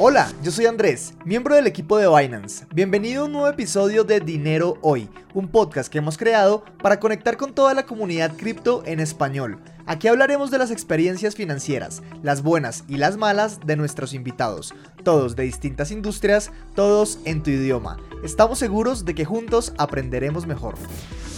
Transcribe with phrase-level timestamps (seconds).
[0.00, 2.66] Hola, yo soy Andrés, miembro del equipo de Binance.
[2.72, 7.36] Bienvenido a un nuevo episodio de Dinero Hoy, un podcast que hemos creado para conectar
[7.36, 9.58] con toda la comunidad cripto en español.
[9.86, 14.72] Aquí hablaremos de las experiencias financieras, las buenas y las malas de nuestros invitados,
[15.02, 17.96] todos de distintas industrias, todos en tu idioma.
[18.22, 20.76] Estamos seguros de que juntos aprenderemos mejor.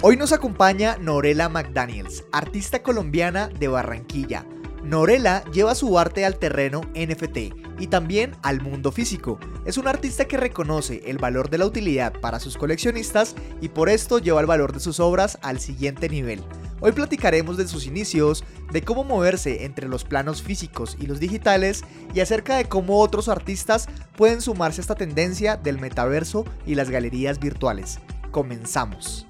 [0.02, 4.44] Hoy nos acompaña Norela McDaniels, artista colombiana de Barranquilla.
[4.82, 9.38] Norela lleva su arte al terreno NFT y también al mundo físico.
[9.64, 13.88] Es un artista que reconoce el valor de la utilidad para sus coleccionistas y por
[13.88, 16.42] esto lleva el valor de sus obras al siguiente nivel.
[16.80, 21.82] Hoy platicaremos de sus inicios, de cómo moverse entre los planos físicos y los digitales
[22.14, 23.86] y acerca de cómo otros artistas
[24.16, 27.98] pueden sumarse a esta tendencia del metaverso y las galerías virtuales.
[28.30, 29.26] Comenzamos.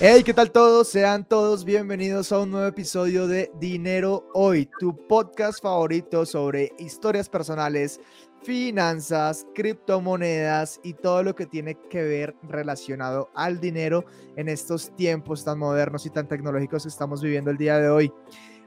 [0.00, 0.88] Hey, ¿qué tal todos?
[0.88, 7.28] Sean todos bienvenidos a un nuevo episodio de Dinero Hoy, tu podcast favorito sobre historias
[7.28, 8.00] personales,
[8.42, 14.04] finanzas, criptomonedas y todo lo que tiene que ver relacionado al dinero
[14.36, 18.12] en estos tiempos tan modernos y tan tecnológicos que estamos viviendo el día de hoy.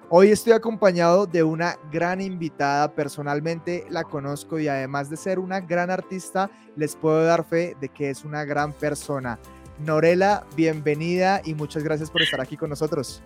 [0.09, 5.59] Hoy estoy acompañado de una gran invitada, personalmente la conozco y además de ser una
[5.59, 9.40] gran artista, les puedo dar fe de que es una gran persona.
[9.79, 13.21] Norela, bienvenida y muchas gracias por estar aquí con nosotros.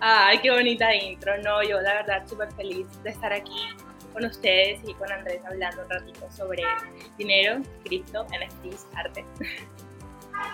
[0.00, 1.32] Ay, qué bonita intro.
[1.42, 3.68] No, yo la verdad súper feliz de estar aquí
[4.12, 6.62] con ustedes y con Andrés hablando un ratito sobre
[7.16, 9.24] dinero, cripto, NFTs, arte.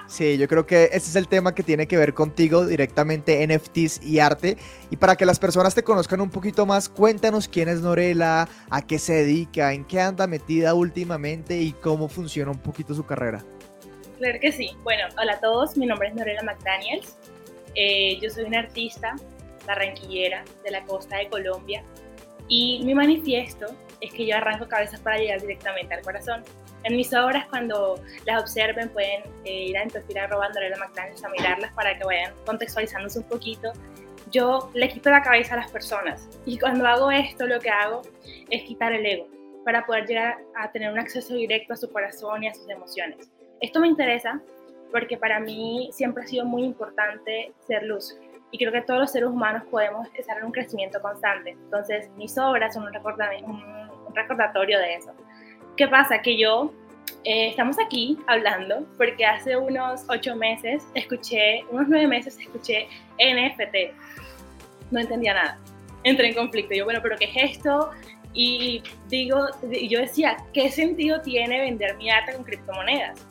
[0.06, 4.02] Sí, yo creo que ese es el tema que tiene que ver contigo directamente, NFTs
[4.02, 4.56] y arte.
[4.91, 8.83] Y para que las personas te conozcan un poquito más, cuéntanos quién es Norela, a
[8.83, 13.44] qué se dedica, en qué anda metida últimamente y cómo funciona un poquito su carrera.
[14.19, 14.70] Claro que sí.
[14.83, 17.16] Bueno, hola a todos, mi nombre es Norela McDaniels.
[17.77, 19.14] Eh, yo soy una artista
[19.64, 21.84] barranquillera de la costa de Colombia
[22.48, 23.67] y mi manifiesto
[24.01, 26.42] es que yo arranco cabezas para llegar directamente al corazón.
[26.83, 31.73] En mis obras, cuando las observen, pueden eh, ir a arroba Norela McDaniels a mirarlas
[31.74, 33.73] para que vayan contextualizándose un poquito.
[34.33, 38.02] Yo le quito la cabeza a las personas y cuando hago esto lo que hago
[38.51, 39.28] es quitar el ego
[39.64, 43.30] para poder llegar a tener un acceso directo a su corazón y a sus emociones.
[43.61, 44.41] Esto me interesa
[44.91, 48.17] porque para mí siempre ha sido muy importante ser luz
[48.51, 51.51] y creo que todos los seres humanos podemos estar en un crecimiento constante.
[51.51, 53.55] Entonces, mis obras son un,
[54.07, 55.13] un recordatorio de eso.
[55.77, 56.23] ¿Qué pasa?
[56.23, 56.73] Que yo
[57.24, 62.89] eh, estamos aquí hablando porque hace unos ocho meses escuché, unos nueve meses escuché
[63.19, 63.95] NFT.
[64.90, 65.58] No entendía nada.
[66.05, 66.75] Entré en conflicto.
[66.75, 67.90] Yo, bueno, pero ¿qué es esto?
[68.33, 73.27] Y digo, yo decía, ¿qué sentido tiene vender mi arte con criptomonedas?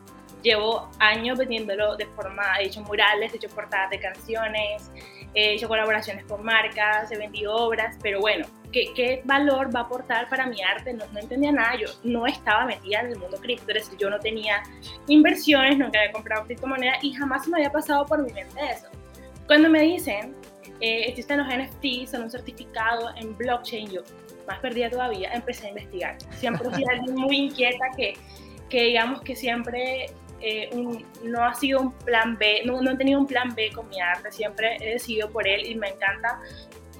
[0.47, 4.89] Llevo años vendiéndolo de forma, he hecho murales, he hecho portadas de canciones,
[5.33, 9.83] he hecho colaboraciones con marcas, he vendido obras, pero bueno, ¿qué, qué valor va a
[9.83, 10.93] aportar para mi arte?
[10.93, 14.09] No, no, entendía nada, yo no estaba metida en el mundo cripto, es decir, yo
[14.09, 14.63] no tenía
[15.07, 18.87] inversiones, nunca había comprado criptomonedas y jamás me había pasado por mi mente eso.
[19.47, 20.33] Cuando me dicen,
[20.79, 24.01] eh, existen los NFTs, son un certificado en blockchain, yo
[24.47, 26.17] más perdida todavía, empecé a investigar.
[26.31, 28.13] Siempre fui alguien muy inquieta que,
[28.69, 30.07] que digamos que siempre
[30.41, 30.69] eh,
[31.23, 33.99] no ha sido un plan B, no, no he tenido un plan B con mi
[33.99, 36.39] arte, siempre he decidido por él y me encanta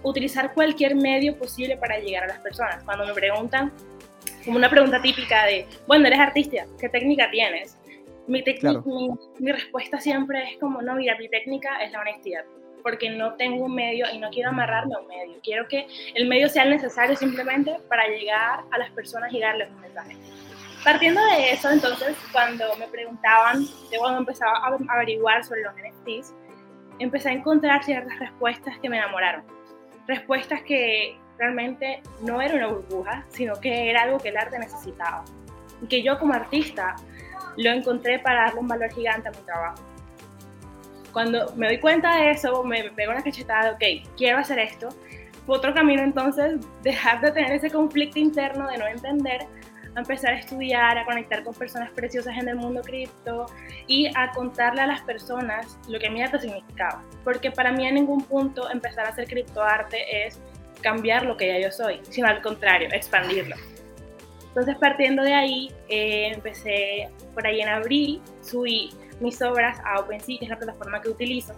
[0.03, 2.83] utilizar cualquier medio posible para llegar a las personas.
[2.83, 3.71] Cuando me preguntan,
[4.45, 7.77] como una pregunta típica de, bueno, eres artista, ¿qué técnica tienes?
[8.27, 9.09] Mi, mi,
[9.39, 12.43] mi, respuesta siempre es como, no, mira, mi técnica es la honestidad,
[12.83, 15.37] porque no tengo un medio y no quiero amarrarme a un medio.
[15.43, 19.79] Quiero que el medio sea necesario simplemente para llegar a las personas y darles un
[19.79, 20.17] mensaje.
[20.87, 26.33] Partiendo de eso, entonces, cuando me preguntaban, de cuando empezaba a averiguar sobre los NFTs,
[26.99, 29.43] empecé a encontrar ciertas respuestas que me enamoraron.
[30.07, 35.25] Respuestas que realmente no era una burbuja, sino que era algo que el arte necesitaba.
[35.81, 36.95] Y que yo como artista
[37.57, 39.83] lo encontré para darle un valor gigante a mi trabajo.
[41.12, 44.88] Cuando me doy cuenta de eso, me pego una cachetada de, ok, quiero hacer esto.
[45.47, 49.47] Otro camino entonces, dejar de tener ese conflicto interno de no entender
[49.97, 53.47] a empezar a estudiar, a conectar con personas preciosas en el mundo cripto
[53.88, 57.03] y a contarle a las personas lo que mi arte significaba.
[57.23, 60.39] Porque para mí en ningún punto empezar a hacer criptoarte es
[60.81, 63.55] cambiar lo que ya yo soy, sino al contrario, expandirlo.
[64.49, 70.38] Entonces partiendo de ahí, eh, empecé por ahí en abril, subí mis obras a OpenSea,
[70.38, 71.53] que es la plataforma que utilizo.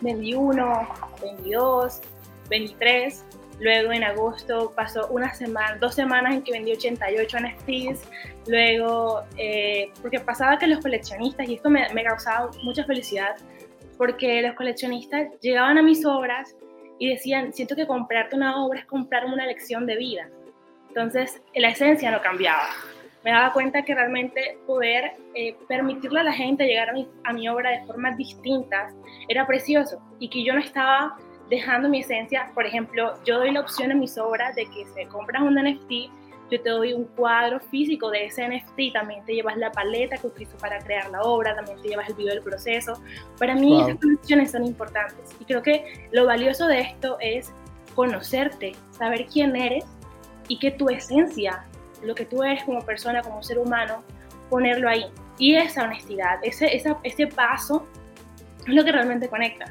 [0.00, 0.88] Vendí uno,
[1.20, 2.00] vendí dos,
[2.48, 3.26] vendí tres,
[3.62, 8.02] Luego en agosto pasó una semana, dos semanas en que vendí 88 NFTs.
[8.48, 13.36] Luego, eh, porque pasaba que los coleccionistas, y esto me, me causaba mucha felicidad,
[13.96, 16.56] porque los coleccionistas llegaban a mis obras
[16.98, 20.28] y decían, siento que comprarte una obra es comprarme una lección de vida.
[20.88, 22.66] Entonces, la esencia no cambiaba.
[23.22, 27.32] Me daba cuenta que realmente poder eh, permitirle a la gente llegar a mi, a
[27.32, 28.92] mi obra de formas distintas
[29.28, 31.16] era precioso y que yo no estaba
[31.52, 32.50] dejando mi esencia.
[32.54, 36.10] Por ejemplo, yo doy la opción en mis obras de que se compras un NFT,
[36.50, 40.28] yo te doy un cuadro físico de ese NFT, también te llevas la paleta que
[40.28, 43.02] utilizo para crear la obra, también te llevas el video del proceso.
[43.38, 47.52] Para mí esas conexiones son importantes y creo que lo valioso de esto es
[47.94, 49.84] conocerte, saber quién eres
[50.48, 51.66] y que tu esencia,
[52.02, 54.02] lo que tú eres como persona, como ser humano,
[54.48, 55.04] ponerlo ahí.
[55.36, 57.86] Y esa honestidad, ese, esa, ese paso
[58.66, 59.66] es lo que realmente conecta.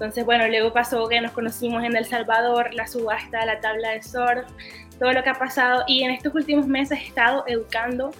[0.00, 4.02] Entonces, bueno, luego pasó que nos conocimos en El Salvador, la subasta, la tabla de
[4.02, 4.48] surf,
[4.98, 5.84] todo lo que ha pasado.
[5.86, 8.10] Y en estos últimos meses he estado educando,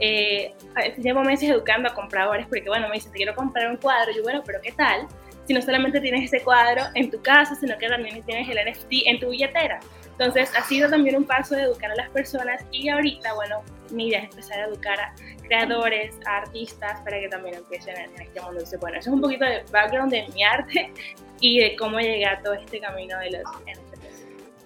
[0.00, 0.52] eh,
[0.98, 4.12] llevo meses educando a compradores, porque bueno, me dicen, te quiero comprar un cuadro.
[4.14, 5.06] Yo, bueno, pero ¿qué tal?
[5.46, 8.92] Si no solamente tienes ese cuadro en tu casa, sino que también tienes el NFT
[9.06, 9.80] en tu billetera.
[10.20, 14.08] Entonces, ha sido también un paso de educar a las personas y ahorita, bueno, mi
[14.08, 15.14] idea es empezar a educar a
[15.46, 18.58] creadores, a artistas, para que también empiecen en este mundo.
[18.58, 20.92] Entonces, bueno, eso es un poquito de background de mi arte
[21.40, 23.90] y de cómo llegué a todo este camino de los NFTs.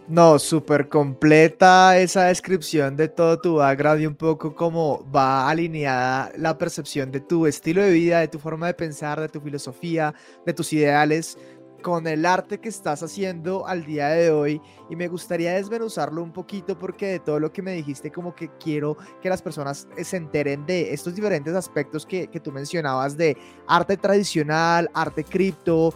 [0.08, 6.30] No, súper completa esa descripción de todo tu background y un poco cómo va alineada
[6.36, 10.12] la percepción de tu estilo de vida, de tu forma de pensar, de tu filosofía,
[10.44, 11.38] de tus ideales
[11.84, 14.58] con el arte que estás haciendo al día de hoy
[14.88, 18.48] y me gustaría desmenuzarlo un poquito porque de todo lo que me dijiste como que
[18.58, 23.18] quiero que las personas eh, se enteren de estos diferentes aspectos que, que tú mencionabas
[23.18, 23.36] de
[23.66, 25.92] arte tradicional, arte cripto,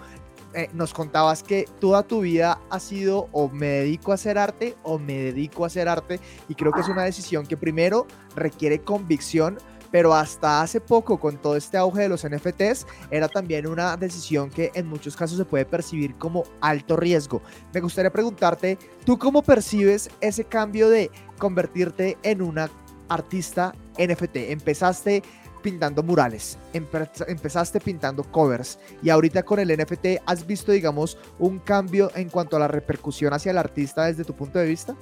[0.52, 4.76] eh, nos contabas que toda tu vida ha sido o me dedico a hacer arte
[4.82, 6.20] o me dedico a hacer arte
[6.50, 8.06] y creo que es una decisión que primero
[8.36, 9.56] requiere convicción,
[9.90, 14.50] pero hasta hace poco con todo este auge de los NFTs era también una decisión
[14.50, 17.42] que en muchos casos se puede percibir como alto riesgo.
[17.72, 22.70] Me gustaría preguntarte, ¿tú cómo percibes ese cambio de convertirte en una
[23.08, 24.36] artista NFT?
[24.36, 25.22] Empezaste
[25.62, 32.10] pintando murales, empezaste pintando covers y ahorita con el NFT has visto, digamos, un cambio
[32.14, 34.96] en cuanto a la repercusión hacia el artista desde tu punto de vista?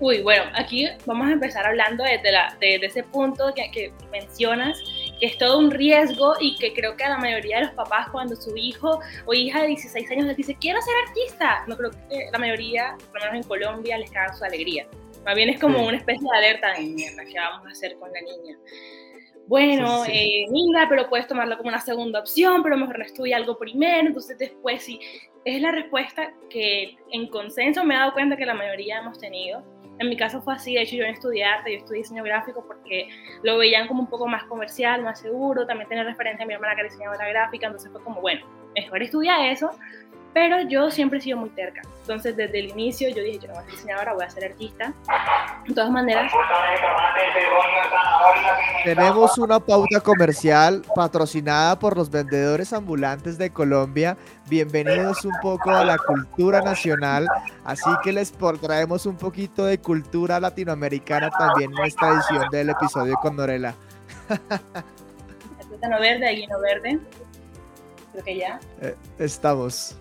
[0.00, 4.82] Uy, bueno, aquí vamos a empezar hablando desde la, ese punto que, que, mencionas,
[5.20, 8.08] que es todo un riesgo y que creo que a la mayoría de los papás
[8.10, 11.90] cuando su hijo o hija de 16 años les dice, quiero ser artista, no creo
[12.08, 14.86] que la mayoría, por lo menos en Colombia, les caga su alegría.
[15.24, 18.10] Más bien es como una especie de alerta de mierda, ¿qué vamos a hacer con
[18.12, 18.58] la niña?
[19.46, 20.46] Bueno, sí, Eh,
[20.88, 24.82] pero puedes tomarlo como una segunda opción, pero mejor no estudia algo primero, entonces después
[24.82, 24.98] sí.
[25.44, 29.62] Es la respuesta que en consenso me he dado cuenta que la mayoría hemos tenido
[29.98, 32.64] en mi caso fue así, de hecho yo en estudié arte, yo estudié diseño gráfico
[32.66, 33.08] porque
[33.42, 36.74] lo veían como un poco más comercial, más seguro, también tenía referencia a mi hermana
[36.74, 38.44] que era diseñadora gráfica, entonces fue como, bueno,
[38.74, 39.70] mejor estudia eso,
[40.34, 41.80] pero yo siempre he sido muy terca.
[42.00, 44.44] Entonces, desde el inicio yo dije, yo no voy a ser diseñadora, voy a ser
[44.44, 44.92] artista.
[45.66, 46.30] De todas maneras...
[48.82, 54.18] Tenemos una pauta comercial patrocinada por los vendedores ambulantes de Colombia.
[54.48, 57.28] Bienvenidos un poco a la cultura nacional.
[57.64, 63.14] Así que les traemos un poquito de cultura latinoamericana también en esta edición del episodio
[63.22, 63.74] con Norela.
[65.88, 66.98] no verde, no verde.
[68.12, 68.60] Creo que ya.
[68.80, 69.96] Eh, estamos.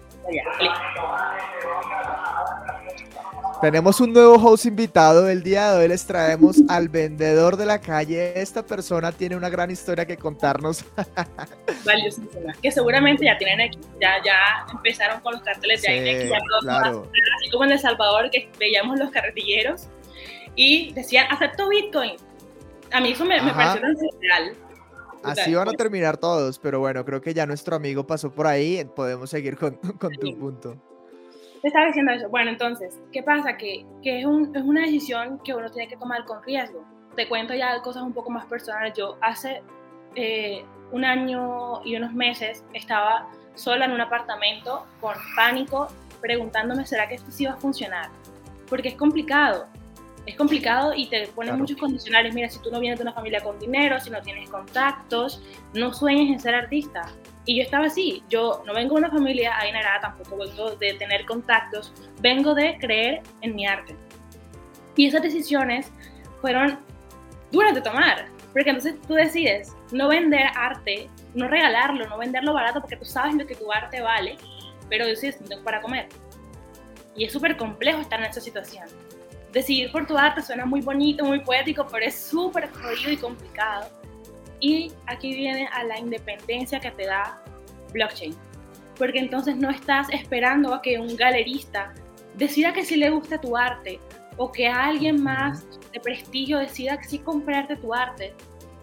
[3.61, 5.29] Tenemos un nuevo host invitado.
[5.29, 8.33] El día de hoy les traemos al vendedor de la calle.
[8.39, 10.83] Esta persona tiene una gran historia que contarnos.
[11.85, 12.53] Valiosísima.
[12.61, 16.29] Que seguramente ya tienen aquí, ya, ya empezaron con los carteles de sí,
[16.61, 17.09] claro.
[17.37, 19.87] Así como en El Salvador, que veíamos los carretilleros
[20.55, 22.15] y decían, acepto Bitcoin.
[22.91, 23.81] A mí eso me, me pareció
[24.21, 24.55] real.
[25.23, 28.83] Así van a terminar todos, pero bueno, creo que ya nuestro amigo pasó por ahí,
[28.95, 30.75] podemos seguir con, con tu punto.
[31.61, 32.27] Te estaba diciendo eso.
[32.29, 33.55] Bueno, entonces, ¿qué pasa?
[33.55, 36.83] Que, que es, un, es, una decisión que uno tiene que tomar con riesgo.
[37.15, 38.93] Te cuento ya cosas un poco más personales.
[38.97, 39.61] Yo hace
[40.15, 45.87] eh, un año y unos meses estaba sola en un apartamento con pánico,
[46.19, 48.09] preguntándome, ¿será que esto sí va a funcionar?
[48.69, 49.67] Porque es complicado
[50.25, 52.33] es complicado y te ponen muchos condicionales.
[52.33, 55.41] Mira, si tú no vienes de una familia con dinero, si no tienes contactos,
[55.73, 57.11] no sueñes en ser artista.
[57.45, 61.25] Y yo estaba así, yo no vengo de una familia adinerada, tampoco vengo de tener
[61.25, 63.95] contactos, vengo de creer en mi arte.
[64.95, 65.91] Y esas decisiones
[66.39, 66.79] fueron
[67.51, 72.79] duras de tomar, porque entonces tú decides no vender arte, no regalarlo, no venderlo barato,
[72.79, 74.37] porque tú sabes lo que tu arte vale,
[74.89, 76.07] pero decides no tengo para comer.
[77.15, 78.87] Y es súper complejo estar en esa situación
[79.53, 83.89] decidir por tu arte suena muy bonito, muy poético, pero es súper jodido y complicado.
[84.59, 87.41] Y aquí viene a la independencia que te da
[87.93, 88.35] blockchain.
[88.97, 91.93] Porque entonces no estás esperando a que un galerista
[92.35, 93.99] decida que sí le gusta tu arte,
[94.37, 98.33] o que alguien más de prestigio decida que sí comprarte tu arte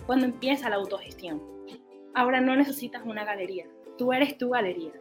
[0.06, 1.42] cuando empieza la autogestión.
[2.14, 3.66] Ahora no necesitas una galería,
[3.98, 4.92] tú eres tu galería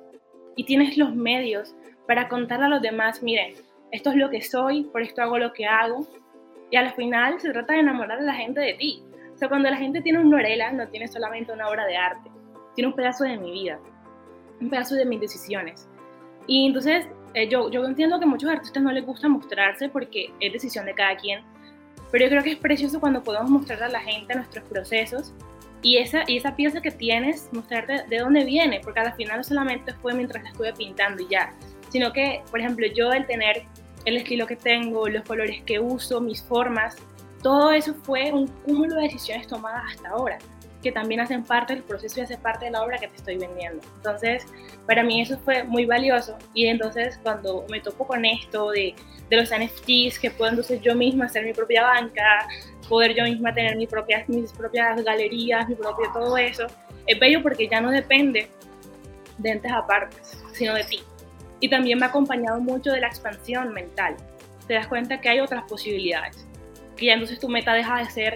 [0.56, 1.76] y tienes los medios
[2.08, 3.54] para contarle a los demás, miren,
[3.92, 6.08] esto es lo que soy, por esto hago lo que hago.
[6.72, 9.04] Y al final se trata de enamorar a la gente de ti.
[9.34, 12.30] O sea, cuando la gente tiene un Norela, no tiene solamente una obra de arte,
[12.76, 13.80] tiene un pedazo de mi vida,
[14.60, 15.88] un pedazo de mis decisiones.
[16.46, 20.32] Y entonces eh, yo, yo entiendo que a muchos artistas no les gusta mostrarse porque
[20.40, 21.42] es decisión de cada quien,
[22.12, 25.34] pero yo creo que es precioso cuando podemos mostrar a la gente nuestros procesos
[25.82, 29.44] y esa, y esa pieza que tienes, mostrarte de dónde viene, porque al final no
[29.44, 31.54] solamente fue mientras la estuve pintando y ya,
[31.90, 33.64] sino que, por ejemplo, yo el tener
[34.06, 36.96] el estilo que tengo, los colores que uso, mis formas,
[37.42, 40.38] todo eso fue un cúmulo de decisiones tomadas hasta ahora,
[40.82, 43.38] que también hacen parte del proceso y hacen parte de la obra que te estoy
[43.38, 43.82] vendiendo.
[43.98, 44.46] Entonces,
[44.86, 48.96] para mí eso fue muy valioso y entonces cuando me topo con esto de,
[49.30, 52.48] de los NFTs, que puedo entonces yo misma hacer mi propia banca,
[52.88, 56.66] poder yo misma tener mi propia, mis propias galerías, mi propio todo eso,
[57.06, 58.50] es bello porque ya no depende
[59.38, 60.18] de entes aparte,
[60.52, 61.00] sino de ti
[61.60, 64.16] y también me ha acompañado mucho de la expansión mental.
[64.68, 66.48] Te das cuenta que hay otras posibilidades,
[66.96, 68.34] que ya entonces tu meta deja de ser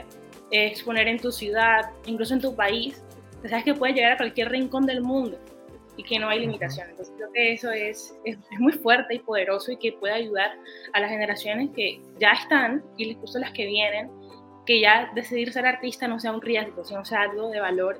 [0.51, 3.03] eh, exponer en tu ciudad, incluso en tu país,
[3.41, 5.37] que sabes que puedes llegar a cualquier rincón del mundo
[5.95, 6.91] y que no hay limitaciones.
[6.91, 10.51] Entonces creo que eso es, es, muy fuerte y poderoso y que puede ayudar
[10.93, 14.09] a las generaciones que ya están y incluso las que vienen,
[14.65, 17.99] que ya decidir ser artista no sea un riesgo, sino sea algo de valor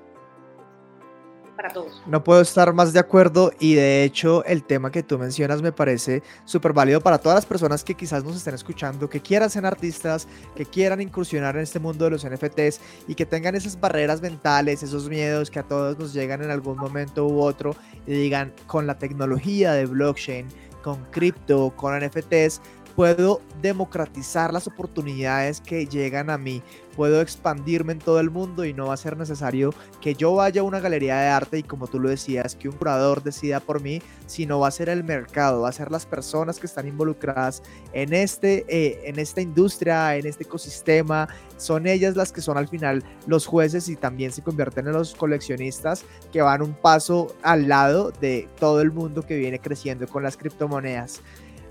[1.56, 2.02] para todos.
[2.06, 5.72] No puedo estar más de acuerdo y de hecho el tema que tú mencionas me
[5.72, 9.66] parece súper válido para todas las personas que quizás nos estén escuchando, que quieran ser
[9.66, 14.22] artistas, que quieran incursionar en este mundo de los NFTs y que tengan esas barreras
[14.22, 17.76] mentales, esos miedos que a todos nos llegan en algún momento u otro
[18.08, 20.48] y digan con la tecnología de blockchain,
[20.84, 22.62] con cripto, con NFTs,
[22.96, 26.62] puedo democratizar las oportunidades que llegan a mí,
[26.96, 30.62] puedo expandirme en todo el mundo y no va a ser necesario que yo vaya
[30.62, 33.82] a una galería de arte y como tú lo decías, que un curador decida por
[33.82, 37.64] mí, sino va a ser el mercado, va a ser las personas que están involucradas
[37.94, 42.68] en, este, eh, en esta industria, en este ecosistema, son ellas las que son al
[42.68, 47.68] final los jueces y también se convierten en los coleccionistas que van un paso al
[47.68, 51.22] lado de todo el mundo que viene creciendo con las criptomonedas.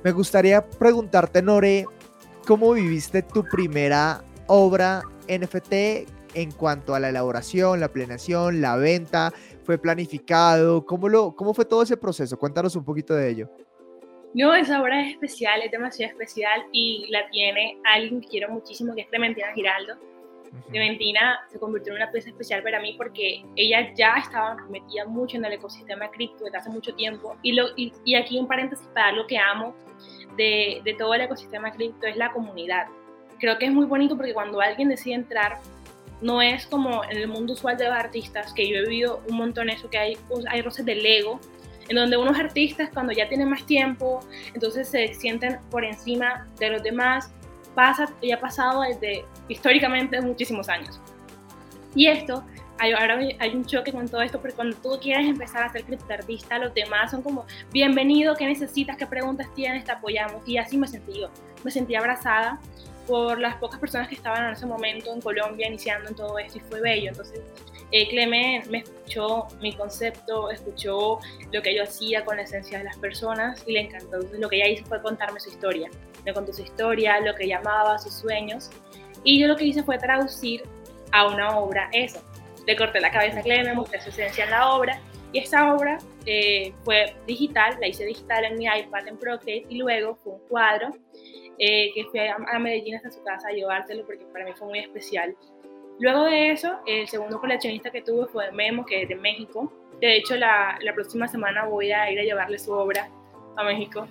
[0.05, 1.87] Me gustaría preguntarte, Nore,
[2.45, 5.73] ¿cómo viviste tu primera obra NFT
[6.35, 9.33] en cuanto a la elaboración, la planeación, la venta?
[9.63, 10.85] ¿Fue planificado?
[10.85, 12.37] ¿Cómo, lo, cómo fue todo ese proceso?
[12.37, 13.51] Cuéntanos un poquito de ello.
[14.35, 18.95] No, esa obra es especial, es demasiado especial y la tiene alguien que quiero muchísimo,
[18.97, 19.99] que es Clementina Giraldo
[20.71, 25.37] Clementina se convirtió en una pieza especial para mí porque ella ya estaba metida mucho
[25.37, 27.37] en el ecosistema cripto desde hace mucho tiempo.
[27.43, 29.75] Y, aquí un paréntesis para lo que amo
[30.37, 32.87] de, todo el ecosistema cripto es la comunidad.
[33.39, 35.59] Creo que es muy bonito porque cuando alguien decide entrar,
[36.21, 39.37] no es como en el mundo usual de los artistas, que yo he vivido un
[39.37, 40.19] montón eso, que hay,
[40.49, 41.41] hay roces del ego,
[41.89, 44.21] en donde unos artistas cuando ya tienen más tiempo,
[44.55, 47.33] entonces se sienten por encima de los demás
[47.75, 51.01] pasa y ha pasado desde históricamente muchísimos años.
[51.95, 52.45] Y esto,
[52.79, 55.85] hay, ahora hay un choque con todo esto, porque cuando tú quieres empezar a ser
[55.85, 58.97] criptoartista, los demás son como, bienvenido, ¿qué necesitas?
[58.97, 59.85] ¿Qué preguntas tienes?
[59.85, 60.47] Te apoyamos.
[60.49, 61.29] Y así me sentí yo.
[61.65, 62.59] Me sentí abrazada
[63.07, 66.59] por las pocas personas que estaban en ese momento en Colombia iniciando en todo esto
[66.59, 67.11] y fue bello.
[67.11, 67.41] Entonces,
[67.91, 71.19] eh, Clemen me escuchó mi concepto, escuchó
[71.53, 74.17] lo que yo hacía con la esencia de las personas y le encantó.
[74.17, 75.91] Entonces, lo que ella hizo fue contarme su historia.
[76.25, 78.71] Me contó su historia, lo que llamaba, sus sueños.
[79.25, 80.63] Y yo lo que hice fue traducir
[81.13, 82.23] a una obra eso.
[82.67, 85.01] Le corté la cabeza a Clemen, mostré su esencia en la obra.
[85.33, 89.79] Y esta obra eh, fue digital, la hice digital en mi iPad en Procreate y
[89.79, 90.91] luego fue un cuadro
[91.59, 94.79] eh, que fui a, Medellín hasta su casa a llevárselo porque para mí fue muy
[94.81, 95.35] especial.
[96.01, 99.73] Luego de eso, el segundo coleccionista que tuve fue Memo, que es de México.
[100.01, 103.09] De hecho, la, la próxima semana voy a ir a llevarle su obra
[103.57, 104.07] a México.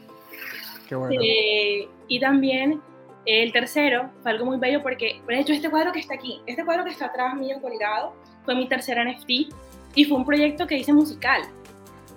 [0.91, 1.21] Qué bueno.
[1.23, 2.81] Eh, y también
[3.25, 6.65] el tercero fue algo muy bello porque, por hecho, este cuadro que está aquí, este
[6.65, 9.55] cuadro que está atrás mío colgado, fue mi tercer NFT
[9.95, 11.43] y fue un proyecto que hice musical.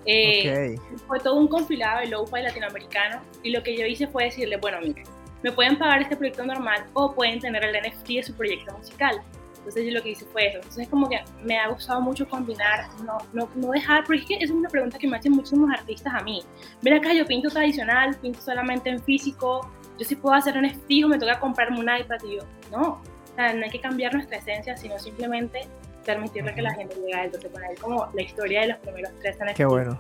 [0.06, 0.74] Eh,
[1.06, 4.78] fue todo un compilado de lo-fi latinoamericano y lo que yo hice fue decirle, bueno,
[4.80, 5.04] mire,
[5.44, 9.22] me pueden pagar este proyecto normal o pueden tener el NFT de su proyecto musical.
[9.64, 10.56] Entonces yo lo que hice fue eso.
[10.58, 14.26] Entonces es como que me ha gustado mucho combinar, no, no, no dejar, porque es
[14.26, 16.42] que es una pregunta que me hacen muchísimos artistas a mí.
[16.82, 21.08] Ven acá, yo pinto tradicional, pinto solamente en físico, yo sí puedo hacer un fijo,
[21.08, 24.36] me toca comprarme un iPad y yo, no, o sea, no hay que cambiar nuestra
[24.36, 25.66] esencia, sino simplemente
[26.04, 27.26] permitirle que la gente llegue a él.
[27.26, 29.56] Entonces poner como la historia de los primeros tres NFTs.
[29.56, 29.98] Qué bueno.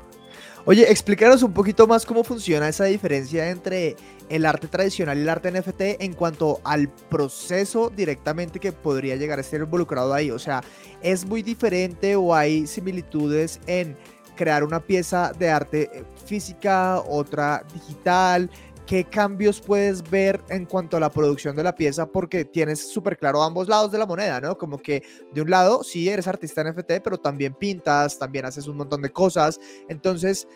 [0.66, 3.96] Oye, explícanos un poquito más cómo funciona esa diferencia entre
[4.30, 9.38] el arte tradicional y el arte NFT en cuanto al proceso directamente que podría llegar
[9.38, 10.30] a ser involucrado ahí.
[10.30, 10.62] O sea,
[11.02, 13.94] ¿es muy diferente o hay similitudes en
[14.36, 18.48] crear una pieza de arte eh, física, otra digital?
[18.86, 22.04] ¿Qué cambios puedes ver en cuanto a la producción de la pieza?
[22.04, 24.58] Porque tienes súper claro ambos lados de la moneda, ¿no?
[24.58, 28.76] Como que de un lado, sí eres artista NFT, pero también pintas, también haces un
[28.76, 29.58] montón de cosas.
[29.88, 30.46] Entonces,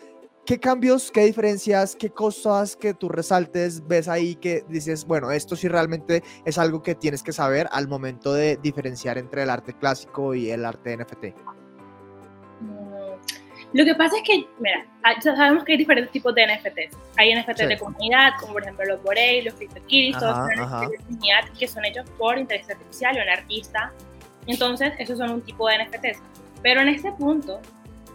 [0.45, 5.55] ¿qué cambios, qué diferencias, qué cosas que tú resaltes ves ahí que dices, bueno, esto
[5.55, 9.73] sí realmente es algo que tienes que saber al momento de diferenciar entre el arte
[9.73, 11.58] clásico y el arte NFT?
[13.73, 14.85] Lo que pasa es que, mira,
[15.21, 16.97] sabemos que hay diferentes tipos de NFTs.
[17.17, 20.97] Hay NFTs de comunidad, como por ejemplo los Borei, los CryptoKitties, todos son NFTs de
[20.97, 23.93] comunidad que son hechos por inteligencia artificial o un artista.
[24.47, 26.19] Entonces, esos son un tipo de NFTs.
[26.63, 27.61] Pero en este punto,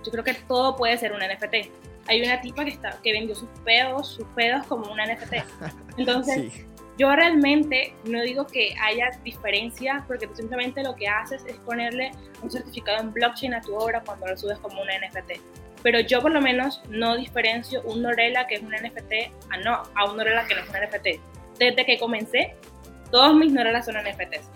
[0.04, 1.70] yo creo que todo puede ser un NFT.
[2.08, 5.34] Hay una tipa que, está, que vendió sus pedos, sus pedos como un NFT.
[5.96, 11.56] Entonces, yo realmente no digo que haya diferencia, porque tú simplemente lo que haces es
[11.58, 15.40] ponerle un certificado en blockchain a tu obra cuando lo subes como un NFT.
[15.82, 19.12] Pero yo por lo menos no diferencio un Norela que es un NFT
[19.50, 21.20] a, no, a un Norela que no es un NFT.
[21.58, 22.54] Desde que comencé,
[23.10, 24.48] todos mis Norelas son NFTs,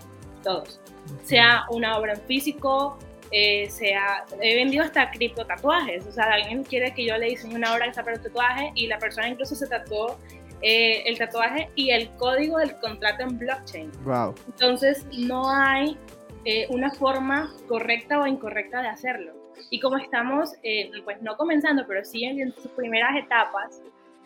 [0.43, 0.79] todos.
[1.23, 2.97] Sea una obra en físico,
[3.31, 7.55] eh, sea, he vendido hasta cripto tatuajes, o sea, alguien quiere que yo le diseñe
[7.55, 10.17] una obra que sea para un tatuaje y la persona incluso se tatuó
[10.61, 13.91] eh, el tatuaje y el código del contrato en blockchain.
[14.03, 14.35] Wow.
[14.47, 15.97] Entonces no hay
[16.45, 19.33] eh, una forma correcta o incorrecta de hacerlo.
[19.69, 23.81] Y como estamos, eh, pues no comenzando, pero sí en, sus primeras etapas,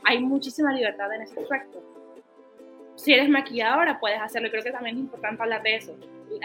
[0.05, 1.81] hay muchísima libertad en ese aspecto.
[2.95, 4.49] Si eres maquilladora, puedes hacerlo.
[4.49, 5.95] Creo que también es importante hablar de eso.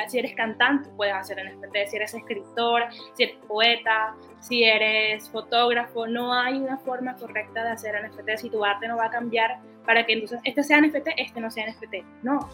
[0.09, 1.91] Si eres cantante, puedes hacer NFT.
[1.91, 7.71] Si eres escritor, si eres poeta, si eres fotógrafo, no hay una forma correcta de
[7.71, 8.37] hacer NFT.
[8.37, 11.51] Si tu arte no va a cambiar para que entonces este sea NFT, este no
[11.51, 12.05] sea NFT.
[12.23, 12.49] No,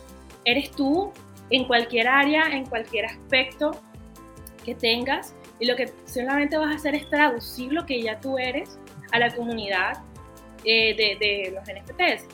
[0.45, 1.13] eres tú
[1.51, 3.73] en cualquier área, en cualquier aspecto
[4.65, 8.39] que tengas y lo que solamente vas a hacer es traducir lo que ya tú
[8.39, 8.79] eres
[9.13, 10.03] a la comunidad
[10.65, 12.27] eh, de, de, los NFTs.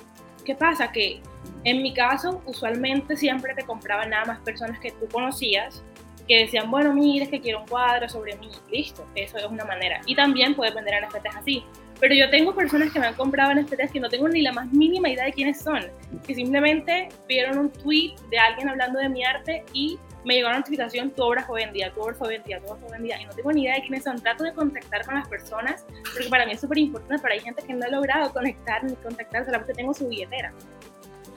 [0.50, 0.90] ¿Qué pasa?
[0.90, 1.20] Que
[1.62, 5.80] en mi caso, usualmente siempre te compraban nada más personas que tú conocías
[6.26, 9.64] que decían, bueno, mira, es que quiero un cuadro sobre mí, listo, eso es una
[9.64, 10.00] manera.
[10.06, 11.64] Y también puedes vender NFTs así.
[12.00, 14.72] Pero yo tengo personas que me han comprado NFTs que no tengo ni la más
[14.72, 15.86] mínima idea de quiénes son,
[16.26, 20.59] que simplemente vieron un tweet de alguien hablando de mi arte y me llegó la
[20.59, 23.33] notificación, tu obra fue vendida, tu obra fue vendida, tu obra fue vendida, y no
[23.33, 24.20] tengo ni idea de quiénes son.
[24.20, 27.62] Trato de contactar con las personas, porque para mí es súper importante, pero hay gente
[27.66, 30.52] que no ha logrado conectar ni contactar, solamente tengo su billetera.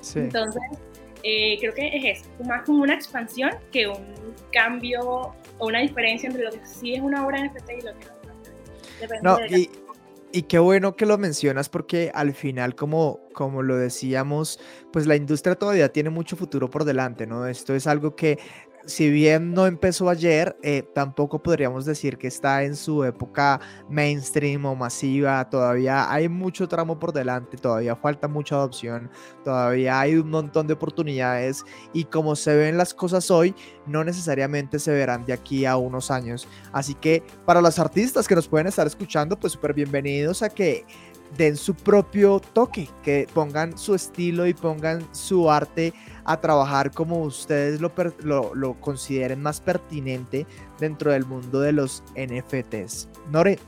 [0.02, 0.19] Sí.
[0.19, 0.62] Entonces,
[1.24, 6.28] eh, creo que es eso, más como una expansión que un cambio o una diferencia
[6.28, 8.13] entre lo que sí es una obra NFT y lo que no.
[9.00, 9.69] Depende no, y,
[10.36, 14.60] y qué bueno que lo mencionas porque al final, como, como lo decíamos,
[14.91, 17.46] pues la industria todavía tiene mucho futuro por delante, ¿no?
[17.46, 18.39] Esto es algo que
[18.86, 24.65] si bien no empezó ayer, eh, tampoco podríamos decir que está en su época mainstream
[24.65, 25.50] o masiva.
[25.50, 29.10] Todavía hay mucho tramo por delante, todavía falta mucha adopción,
[29.43, 34.80] todavía hay un montón de oportunidades y como se ven las cosas hoy, no necesariamente
[34.80, 36.48] se verán de aquí a unos años.
[36.72, 40.86] Así que para los artistas que nos pueden estar escuchando, pues súper bienvenidos a que
[41.38, 45.93] den su propio toque, que pongan su estilo y pongan su arte
[46.25, 47.91] a trabajar como ustedes lo,
[48.53, 50.45] lo, consideren más pertinente
[50.79, 53.09] dentro del mundo de los NFTs.
[53.29, 53.59] Nore,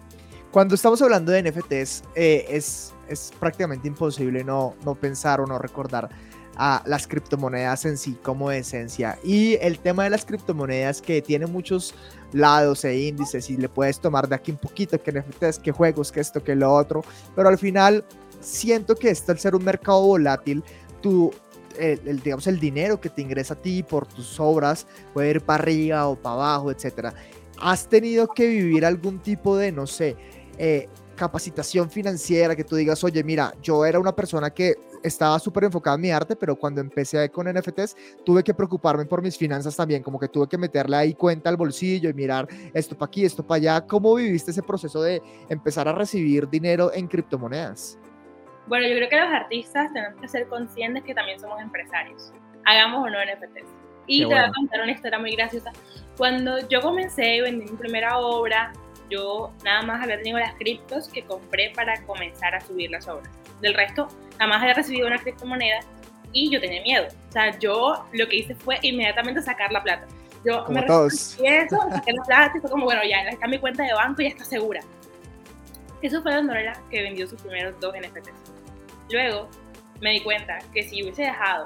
[0.52, 5.58] cuando estamos hablando de NFTs, eh, es, es prácticamente imposible no, no pensar o no
[5.58, 6.10] recordar
[6.58, 9.20] a las criptomonedas en sí como esencia.
[9.24, 11.94] Y el tema de las criptomonedas que tiene muchos
[12.34, 16.12] lados e índices y le puedes tomar de aquí un poquito que NFTs, que juegos,
[16.12, 17.04] que esto, que lo otro,
[17.36, 18.06] pero al final
[18.40, 20.64] siento que esto al ser un mercado volátil,
[21.02, 21.32] tú
[21.78, 25.62] el, digamos, el dinero que te ingresa a ti por tus obras puede ir para
[25.62, 27.14] arriba o para abajo, etcétera.
[27.60, 30.16] ¿Has tenido que vivir algún tipo de, no sé,
[30.58, 35.66] eh, capacitación financiera que tú digas, oye, mira, yo era una persona que estaba súper
[35.66, 39.76] enfocada en mi arte, pero cuando empecé con NFTs tuve que preocuparme por mis finanzas
[39.76, 43.26] también, como que tuve que meterle ahí cuenta al bolsillo y mirar esto para aquí,
[43.26, 43.82] esto para allá.
[43.88, 48.00] ¿Cómo viviste ese proceso de empezar a recibir dinero en criptomonedas?
[48.68, 52.34] Bueno, yo creo que los artistas tenemos que ser conscientes que también somos empresarios,
[52.66, 53.70] hagamos o no NFTs.
[54.08, 55.72] Y te voy a contar una historia muy graciosa.
[56.18, 58.72] Cuando yo comencé y vendí mi primera obra,
[59.10, 63.30] yo nada más había tenido las criptos que compré para comenzar a subir las obras.
[63.62, 65.80] Del resto, jamás había recibido una criptomoneda
[66.34, 67.08] y yo tenía miedo.
[67.30, 70.06] O sea, yo lo que hice fue inmediatamente sacar la plata.
[70.46, 71.38] Yo como me todos.
[71.42, 74.26] eso, saqué la plata y fue como, bueno, ya está mi cuenta de banco y
[74.26, 74.82] ya está segura.
[76.02, 78.54] Eso fue la Norela que vendió sus primeros dos NFTs.
[79.10, 79.50] Luego
[80.02, 81.66] me di cuenta que si hubiese dejado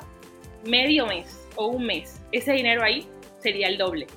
[0.65, 4.07] medio mes o un mes ese dinero ahí, sería el doble.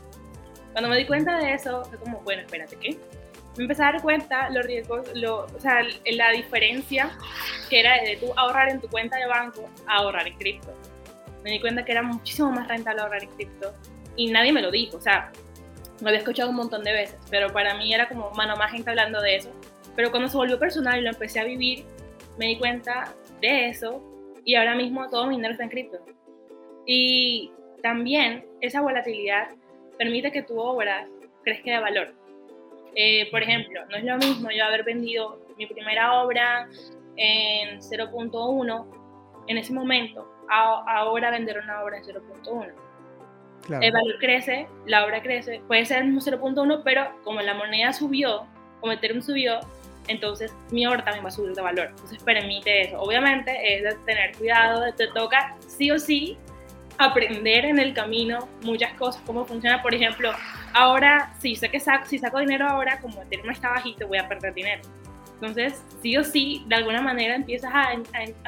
[0.72, 2.96] Cuando me di cuenta de eso, fue como, bueno, espérate, ¿qué?
[3.56, 7.10] Me empecé a dar cuenta los riesgos, lo, o sea, la diferencia
[7.68, 10.72] que era de tú ahorrar en tu cuenta de banco a ahorrar en cripto.
[11.44, 13.74] Me di cuenta que era muchísimo más rentable ahorrar en cripto
[14.16, 15.30] y nadie me lo dijo, o sea,
[16.00, 18.90] lo había escuchado un montón de veces, pero para mí era como mano más gente
[18.90, 19.52] hablando de eso.
[19.94, 21.84] Pero cuando se volvió personal y lo empecé a vivir,
[22.38, 24.02] me di cuenta de eso
[24.44, 25.98] y ahora mismo todo mi dinero está en cripto.
[26.86, 29.48] Y también esa volatilidad
[29.98, 31.06] permite que tu obra
[31.44, 32.14] crezca de valor.
[32.94, 36.68] Eh, por ejemplo, no es lo mismo yo haber vendido mi primera obra
[37.16, 38.86] en 0.1
[39.48, 42.72] en ese momento, a, ahora vender una obra en 0.1.
[43.80, 47.92] El valor crece, la obra crece, puede ser el mismo 0.1, pero como la moneda
[47.92, 48.46] subió,
[48.80, 49.60] como Ethereum subió,
[50.08, 51.86] entonces mi obra también va a subir de valor.
[51.90, 53.00] Entonces permite eso.
[53.00, 56.36] Obviamente es de tener cuidado, te toca sí o sí
[56.98, 59.82] aprender en el camino muchas cosas, cómo funciona.
[59.82, 60.32] Por ejemplo,
[60.72, 64.28] ahora, si sé que saco, si saco dinero ahora, como Ethereum está bajito, voy a
[64.28, 64.82] perder dinero.
[65.42, 67.94] Entonces, sí o sí, de alguna manera empiezas a,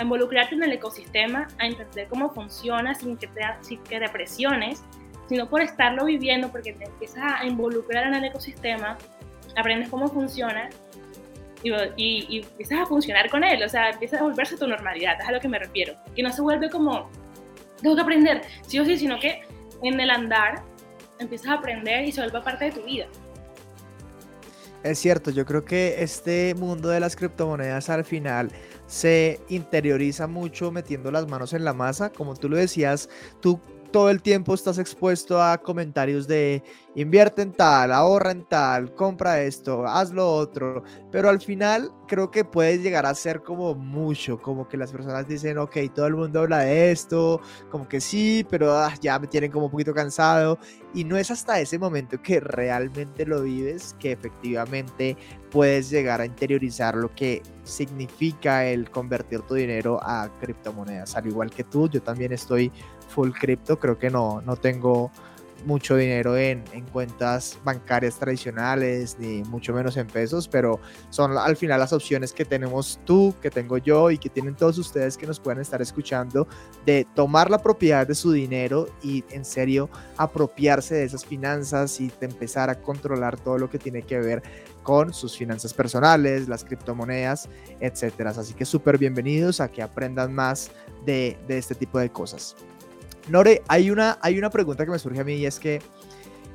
[0.00, 4.84] involucrarte en el ecosistema, a entender cómo funciona sin que te, sin que te presiones,
[5.28, 8.96] sino por estarlo viviendo, porque te empiezas a involucrar en el ecosistema,
[9.56, 10.70] aprendes cómo funciona
[11.64, 15.20] y, y, y, empiezas a funcionar con él, o sea, empiezas a volverse tu normalidad,
[15.20, 17.10] es a lo que me refiero, que no se vuelve como
[17.84, 19.42] tengo que aprender, sí o sí, sino que
[19.82, 20.64] en el andar
[21.18, 23.06] empiezas a aprender y se vuelve parte de tu vida.
[24.82, 28.50] Es cierto, yo creo que este mundo de las criptomonedas al final
[28.86, 32.10] se interioriza mucho metiendo las manos en la masa.
[32.10, 33.60] Como tú lo decías, tú
[33.94, 36.64] todo el tiempo estás expuesto a comentarios de
[36.96, 42.28] invierte en tal, ahorra en tal, compra esto, haz lo otro, pero al final creo
[42.28, 46.16] que puede llegar a ser como mucho, como que las personas dicen, ok, todo el
[46.16, 49.94] mundo habla de esto, como que sí, pero ah, ya me tienen como un poquito
[49.94, 50.58] cansado
[50.92, 55.16] y no es hasta ese momento que realmente lo vives que efectivamente
[55.50, 61.14] puedes llegar a interiorizar lo que significa el convertir tu dinero a criptomonedas.
[61.14, 62.72] Al igual que tú, yo también estoy
[63.08, 65.10] full cripto, creo que no, no tengo
[65.64, 71.56] mucho dinero en, en, cuentas bancarias tradicionales, ni mucho menos en pesos, pero son al
[71.56, 75.26] final las opciones que tenemos tú, que tengo yo y que tienen todos ustedes que
[75.26, 76.46] nos pueden estar escuchando,
[76.84, 82.08] de tomar la propiedad de su dinero y en serio apropiarse de esas finanzas y
[82.20, 84.42] de empezar a controlar todo lo que tiene que ver
[84.82, 87.48] con sus finanzas personales, las criptomonedas,
[87.80, 88.30] etcétera.
[88.30, 90.70] Así que súper bienvenidos a que aprendan más
[91.06, 92.54] de, de este tipo de cosas.
[93.28, 95.80] Nore, hay una, hay una pregunta que me surge a mí y es que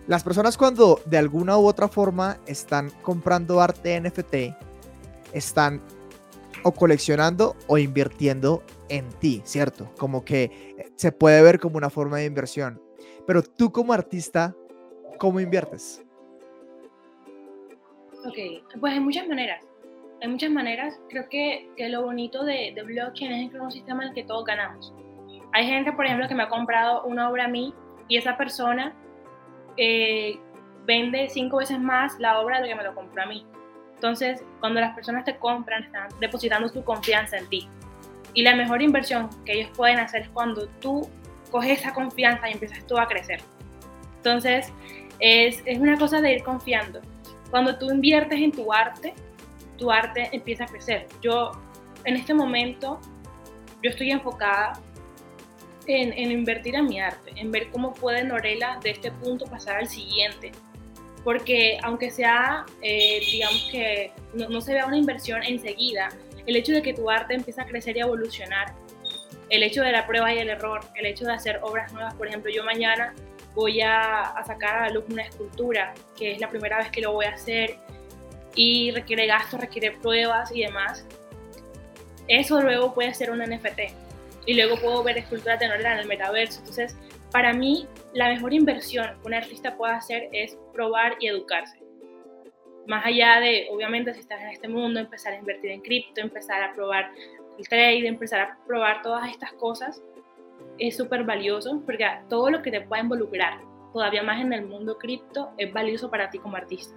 [0.07, 4.55] las personas cuando de alguna u otra forma están comprando arte NFT,
[5.33, 5.81] están
[6.63, 9.93] o coleccionando o invirtiendo en ti, ¿cierto?
[9.97, 12.81] Como que se puede ver como una forma de inversión.
[13.25, 14.55] Pero tú como artista,
[15.17, 16.03] ¿cómo inviertes?
[18.25, 18.37] Ok,
[18.79, 19.63] pues hay muchas maneras.
[20.21, 20.99] Hay muchas maneras.
[21.09, 24.43] Creo que, que lo bonito de, de blockchain es el sistema en el que todos
[24.43, 24.93] ganamos.
[25.53, 27.73] Hay gente, por ejemplo, que me ha comprado una obra a mí
[28.07, 28.93] y esa persona
[29.77, 30.39] eh,
[30.85, 33.45] vende cinco veces más la obra de lo que me lo compró a mí.
[33.95, 37.67] Entonces, cuando las personas te compran, están depositando su confianza en ti.
[38.33, 41.09] Y la mejor inversión que ellos pueden hacer es cuando tú
[41.51, 43.41] coges esa confianza y empiezas tú a crecer.
[44.17, 44.71] Entonces,
[45.19, 47.01] es, es una cosa de ir confiando.
[47.49, 49.13] Cuando tú inviertes en tu arte,
[49.77, 51.07] tu arte empieza a crecer.
[51.21, 51.51] Yo,
[52.05, 52.99] en este momento,
[53.81, 54.73] yo estoy enfocada
[55.87, 59.87] en, invertir en mi arte, en ver cómo puede Norela de este punto pasar al
[59.87, 60.51] siguiente.
[61.23, 66.09] Porque aunque sea, eh, digamos que no, se vea una inversión enseguida,
[66.45, 68.73] el hecho de que tu arte empiece a crecer y evolucionar,
[69.49, 72.27] el hecho de la prueba y el error, el hecho de hacer obras nuevas, por
[72.27, 73.13] ejemplo, yo mañana
[73.55, 77.01] voy a, a sacar a la luz una escultura, que es la primera vez que
[77.01, 77.77] lo voy a hacer,
[78.55, 81.05] y requiere gastos, requiere pruebas y demás.
[82.27, 84.08] Eso luego puede ser un NFT
[84.49, 86.61] y luego puedo ver esculturas de Norela en el metaverso.
[86.61, 86.97] Entonces,
[87.31, 91.79] para mí, la mejor inversión que un artista puede hacer es probar y educarse.
[92.87, 96.63] Más allá de, obviamente, si estás en este mundo, empezar a invertir en cripto, empezar
[96.63, 97.11] a probar
[97.59, 100.01] el trade, empezar a probar todas estas cosas,
[100.79, 103.59] es súper valioso porque todo lo que te pueda involucrar,
[103.93, 106.95] todavía más en el mundo cripto, es valioso para ti como artista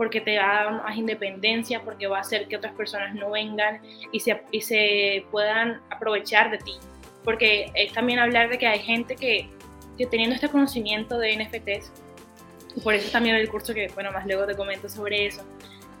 [0.00, 3.32] porque te va a dar más independencia, porque va a hacer que otras personas no
[3.32, 3.82] vengan
[4.12, 6.72] y se, y se puedan aprovechar de ti.
[7.22, 9.50] Porque es también hablar de que hay gente que,
[9.98, 11.92] que teniendo este conocimiento de NFTs,
[12.76, 15.42] y por eso también el curso que, bueno, más luego te comento sobre eso,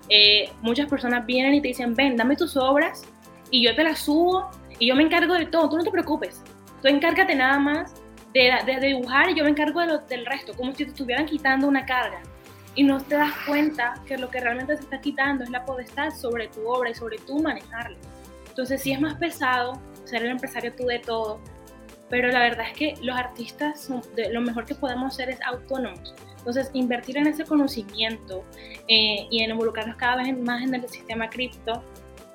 [0.08, 3.02] eh, muchas personas vienen y te dicen, ven, dame tus obras
[3.50, 6.42] y yo te las subo y yo me encargo de todo, tú no te preocupes,
[6.80, 7.92] tú encárgate nada más
[8.32, 11.26] de, de dibujar y yo me encargo de lo, del resto, como si te estuvieran
[11.26, 12.22] quitando una carga.
[12.74, 16.10] Y no te das cuenta que lo que realmente se está quitando es la potestad
[16.10, 17.98] sobre tu obra y sobre tú manejarla.
[18.48, 21.40] Entonces sí es más pesado ser el empresario tú de todo,
[22.08, 23.88] pero la verdad es que los artistas
[24.30, 26.14] lo mejor que podemos hacer es autónomos.
[26.38, 28.44] Entonces, invertir en ese conocimiento
[28.88, 31.84] eh, y en involucrarnos cada vez más en el sistema cripto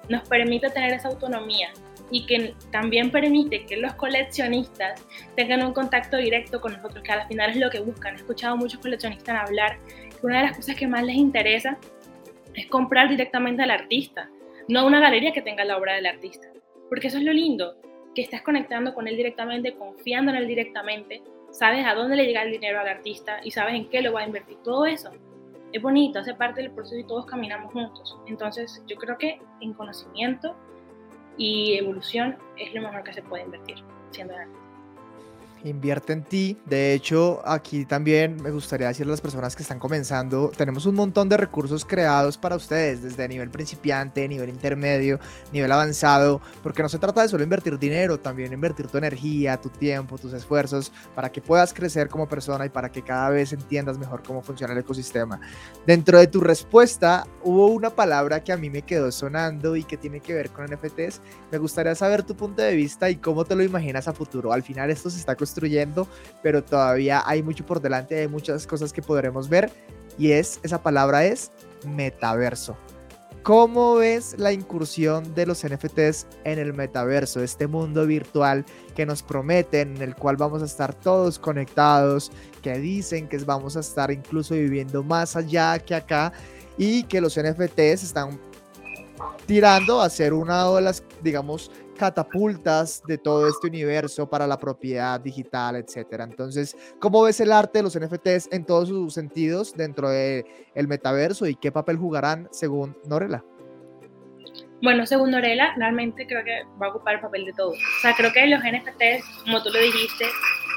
[0.10, 1.72] nos permite tener esa autonomía
[2.12, 5.04] y que también permite que los coleccionistas
[5.36, 8.14] tengan un contacto directo con nosotros, que al final es lo que buscan.
[8.14, 9.80] He escuchado a muchos coleccionistas hablar
[10.26, 11.78] una de las cosas que más les interesa
[12.54, 14.30] es comprar directamente al artista,
[14.68, 16.48] no a una galería que tenga la obra del artista.
[16.90, 17.76] Porque eso es lo lindo,
[18.16, 22.44] que estás conectando con él directamente, confiando en él directamente sabes a dónde le llega
[22.44, 24.58] el dinero al artista y sabes en qué lo va a invertir.
[24.64, 25.12] Todo eso
[25.72, 28.18] es bonito, hace parte del proceso y todos caminamos juntos.
[28.28, 30.56] Entonces yo creo que en conocimiento
[31.38, 33.78] y evolución es lo mejor que se puede invertir
[34.12, 34.65] siendo artista
[35.70, 36.58] invierte en ti.
[36.66, 40.96] De hecho, aquí también me gustaría decirle a las personas que están comenzando, tenemos un
[40.96, 45.20] montón de recursos creados para ustedes, desde nivel principiante, nivel intermedio,
[45.52, 49.70] nivel avanzado, porque no se trata de solo invertir dinero, también invertir tu energía, tu
[49.70, 53.98] tiempo, tus esfuerzos, para que puedas crecer como persona y para que cada vez entiendas
[53.98, 55.40] mejor cómo funciona el ecosistema.
[55.88, 59.98] Dentro de tu respuesta, hubo una palabra que a mí me quedó sonando y que
[59.98, 61.22] tiene que ver con NFTs.
[61.52, 64.54] Me gustaría saber tu punto de vista y cómo te lo imaginas a futuro.
[64.54, 66.08] Al final esto se está construyendo construyendo,
[66.44, 69.72] pero todavía hay mucho por delante, hay muchas cosas que podremos ver
[70.18, 71.52] y es, esa palabra es
[71.88, 72.76] metaverso.
[73.42, 78.66] ¿Cómo ves la incursión de los NFTs en el metaverso, este mundo virtual
[78.96, 83.78] que nos prometen, en el cual vamos a estar todos conectados, que dicen que vamos
[83.78, 86.34] a estar incluso viviendo más allá que acá
[86.78, 88.40] y que los NFTs están
[89.46, 95.20] tirando a ser una de las, digamos, catapultas de todo este universo para la propiedad
[95.20, 96.26] digital, etcétera.
[96.26, 100.88] Entonces, ¿cómo ves el arte de los NFTs en todos sus sentidos dentro del el
[100.88, 103.44] metaverso y qué papel jugarán según Norela?
[104.82, 107.72] Bueno, según Norela, realmente creo que va a ocupar el papel de todo.
[107.72, 110.26] O sea, creo que los NFTs, como tú lo dijiste,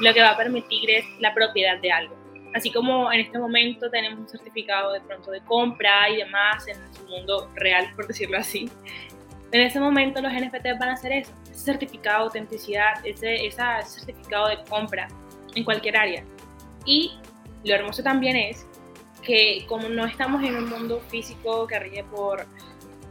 [0.01, 2.15] lo que va a permitir es la propiedad de algo.
[2.55, 6.77] Así como en este momento tenemos un certificado de pronto de compra y demás en
[6.95, 8.69] su mundo real, por decirlo así,
[9.51, 13.83] en ese momento los NFTs van a hacer eso, ese certificado de autenticidad, ese, ese
[13.85, 15.07] certificado de compra
[15.55, 16.23] en cualquier área.
[16.85, 17.13] Y
[17.63, 18.65] lo hermoso también es
[19.23, 22.45] que como no estamos en un mundo físico que rige por,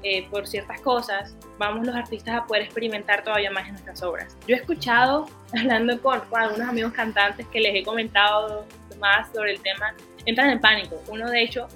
[0.03, 4.37] eh, por ciertas cosas, vamos los artistas a poder experimentar todavía más en nuestras obras.
[4.47, 5.27] Yo he escuchado,
[5.59, 8.65] hablando con, con algunos amigos cantantes que les he comentado
[9.01, 11.01] más sobre el tema, entran en pánico.
[11.09, 11.69] Uno de hecho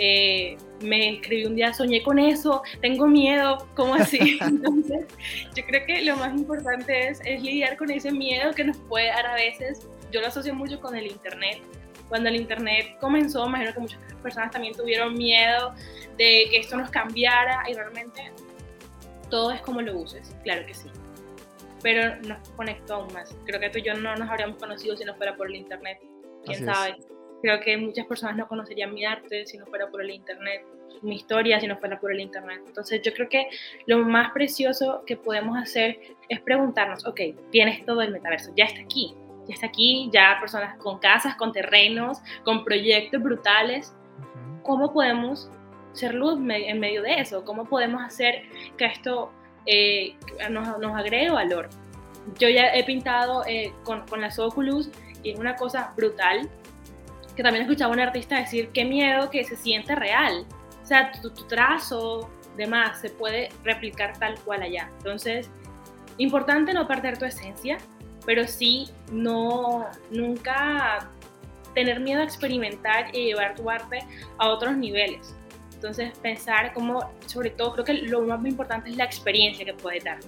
[0.00, 4.38] eh, me escribí un día, soñé con eso, tengo miedo, ¿cómo así?
[4.40, 5.04] Entonces,
[5.54, 9.08] yo creo que lo más importante es, es lidiar con ese miedo que nos puede
[9.08, 9.86] dar a veces.
[10.10, 11.60] Yo lo asocio mucho con el Internet.
[12.08, 15.74] Cuando el Internet comenzó, imagino que muchas personas también tuvieron miedo
[16.16, 18.32] de que esto nos cambiara y realmente
[19.28, 20.88] todo es como lo uses, claro que sí.
[21.82, 23.36] Pero nos conectó aún más.
[23.44, 25.98] Creo que tú y yo no nos habríamos conocido si no fuera por el Internet.
[26.44, 26.96] ¿Quién sabe?
[27.42, 30.64] Creo que muchas personas no conocerían mi arte si no fuera por el Internet,
[31.02, 32.60] mi historia si no fuera por el Internet.
[32.66, 33.48] Entonces yo creo que
[33.86, 38.82] lo más precioso que podemos hacer es preguntarnos, ok, tienes todo el metaverso, ya está
[38.82, 39.14] aquí,
[39.48, 43.94] ya está aquí, ya personas con casas, con terrenos, con proyectos brutales.
[44.62, 45.50] ¿Cómo podemos
[45.92, 47.44] ser luz en medio de eso?
[47.44, 48.42] ¿Cómo podemos hacer
[48.76, 49.32] que esto
[49.66, 50.14] eh,
[50.50, 51.70] nos, nos, agregue valor?
[52.38, 54.90] Yo ya he pintado eh, con, con las Oculus
[55.22, 56.48] y es una cosa brutal
[57.40, 60.44] que también escuchaba un artista decir, qué miedo que se siente real.
[60.82, 64.90] O sea, tu, trazo, demás, se puede replicar tal cual allá.
[64.98, 65.48] Entonces,
[66.18, 67.78] importante no perder tu esencia,
[68.26, 71.08] pero sí no, nunca
[71.74, 74.00] tener miedo a experimentar y llevar tu arte
[74.36, 75.34] a otros niveles.
[75.72, 80.00] Entonces, pensar cómo, sobre todo, creo que lo más importante es la experiencia que puede
[80.00, 80.18] dar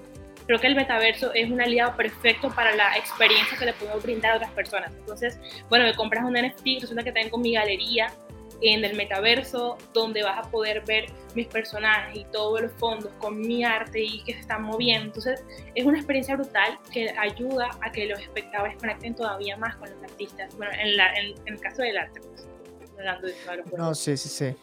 [0.52, 4.32] creo que el metaverso es un aliado perfecto para la experiencia que le podemos brindar
[4.32, 4.92] a otras personas.
[4.92, 8.12] Entonces, bueno, me compras un NFT, resulta que tengo mi galería
[8.60, 13.40] en el metaverso donde vas a poder ver mis personajes y todos los fondos con
[13.40, 15.06] mi arte y que se están moviendo.
[15.06, 15.42] Entonces
[15.74, 20.02] es una experiencia brutal que ayuda a que los espectadores conecten todavía más con los
[20.02, 20.54] artistas.
[20.58, 22.46] Bueno, en, en, el caso del arte, pues,
[22.98, 23.34] hablando de
[23.78, 24.54] No, sí, sí, sí.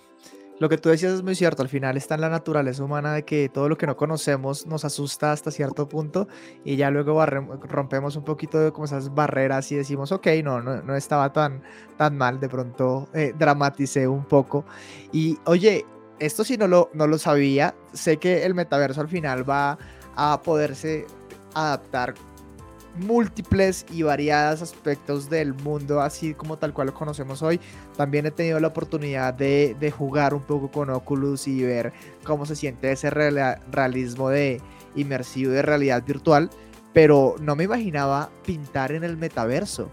[0.60, 3.24] Lo que tú decías es muy cierto, al final está en la naturaleza humana de
[3.24, 6.28] que todo lo que no conocemos nos asusta hasta cierto punto
[6.66, 10.96] y ya luego rompemos un poquito de como esas barreras y decimos, ok, no, no,
[10.98, 11.64] estaba tan,
[11.98, 14.66] tan mal, de pronto eh, dramaticé un poco.
[15.14, 15.86] Y oye,
[16.20, 17.74] esto sí no lo, no lo sabía.
[17.94, 19.78] Sé que el metaverso al final va
[20.16, 21.08] a poderse
[21.54, 22.14] adaptar
[22.96, 27.60] múltiples y variados aspectos del mundo, así como tal cual lo conocemos hoy.
[27.98, 32.56] También he tenido la oportunidad de, jugar un poco con Oculus y ver cómo se
[32.56, 34.62] siente ese realismo de
[34.96, 36.50] inmersivo de realidad virtual,
[36.94, 39.90] pero no me imaginaba pintar en el metaverso.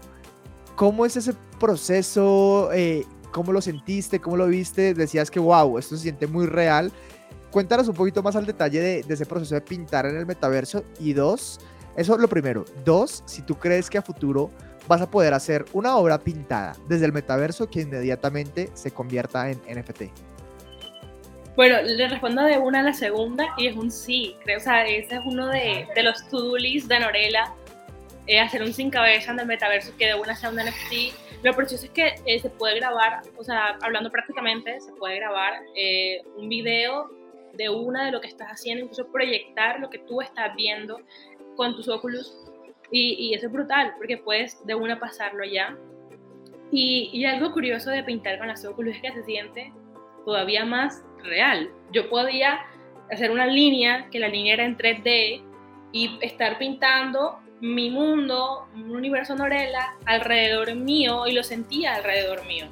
[0.75, 2.69] ¿Cómo es ese proceso?
[2.73, 4.19] Eh, ¿Cómo lo sentiste?
[4.19, 4.93] ¿Cómo lo viste?
[4.93, 6.91] Decías que, wow, esto se siente muy real.
[7.51, 10.83] Cuéntanos un poquito más al detalle de, de ese proceso de pintar en el metaverso.
[10.99, 11.59] Y dos,
[11.97, 12.63] eso es lo primero.
[12.85, 14.51] Dos, si tú crees que a futuro
[14.87, 19.59] vas a poder hacer una obra pintada desde el metaverso que inmediatamente se convierta en
[19.67, 20.03] NFT.
[21.55, 24.35] Bueno, le respondo de una a la segunda y es un sí.
[24.43, 27.51] Creo, o sea, ese es uno de, de los to-do list de Norela.
[28.27, 31.43] Eh, hacer un sin cabeza en el metaverso que de una sea un NFT.
[31.43, 35.53] Lo precioso es que eh, se puede grabar, o sea, hablando prácticamente, se puede grabar
[35.75, 37.09] eh, un video
[37.53, 40.99] de una de lo que estás haciendo, incluso proyectar lo que tú estás viendo
[41.57, 42.37] con tus óculos
[42.89, 45.77] y, eso es brutal porque puedes de una pasarlo ya.
[46.71, 49.73] Y, y, algo curioso de pintar con las óculos es que se siente
[50.23, 51.69] todavía más real.
[51.91, 52.61] Yo podía
[53.11, 55.43] hacer una línea, que la línea era en 3D,
[55.91, 62.67] y estar pintando mi mundo, un universo Norela alrededor mío y lo sentía alrededor mío.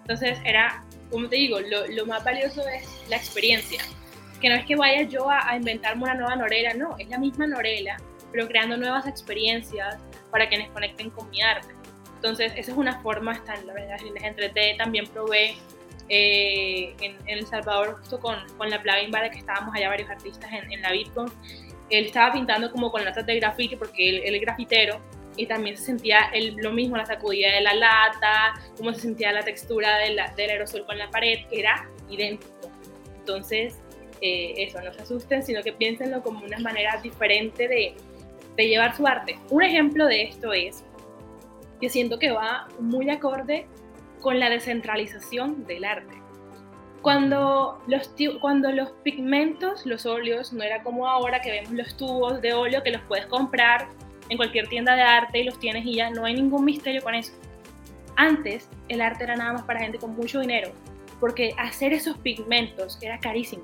[0.00, 3.82] Entonces era, como te digo, lo, lo más valioso es la experiencia
[4.40, 7.46] que no es que vaya yo a, inventarme una nueva Norela, no, es la misma
[7.46, 7.96] Norela,
[8.32, 9.96] pero creando nuevas experiencias
[10.30, 11.74] para quienes conecten con mi arte.
[12.16, 15.56] Entonces, esa es una forma, están la verdad, en 3D también probé
[16.08, 20.50] eh, en, El Salvador, justo con, con la plugin Vale, que estábamos allá varios artistas
[20.52, 21.30] en, en la Bitcoin,
[21.90, 25.00] él estaba pintando como con latas de grafiti, porque él, él es grafitero,
[25.36, 29.32] y también se sentía el, lo mismo, la sacudida de la lata, cómo se sentía
[29.32, 32.52] la textura de la, del aerosol con la pared, era idéntico.
[33.20, 33.78] Entonces,
[34.20, 37.94] eh, eso, no se asusten, sino que piénsenlo como una manera diferente de,
[38.58, 39.38] de llevar su arte.
[39.50, 40.84] Un ejemplo de esto es
[41.80, 43.66] que siento que va muy acorde
[44.20, 46.16] con la descentralización del arte.
[47.00, 52.42] Cuando los, cuando los pigmentos, los óleos, no era como ahora que vemos los tubos
[52.42, 53.86] de óleo que los puedes comprar
[54.28, 57.14] en cualquier tienda de arte y los tienes y ya no hay ningún misterio con
[57.14, 57.32] eso.
[58.16, 60.72] Antes el arte era nada más para gente con mucho dinero,
[61.20, 63.62] porque hacer esos pigmentos era carísimo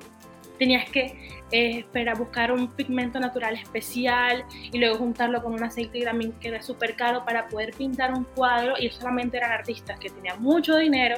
[0.58, 1.16] tenías que
[1.50, 6.48] eh, esperar, buscar un pigmento natural especial y luego juntarlo con un aceite también que
[6.48, 10.76] era súper caro para poder pintar un cuadro y solamente eran artistas que tenían mucho
[10.76, 11.16] dinero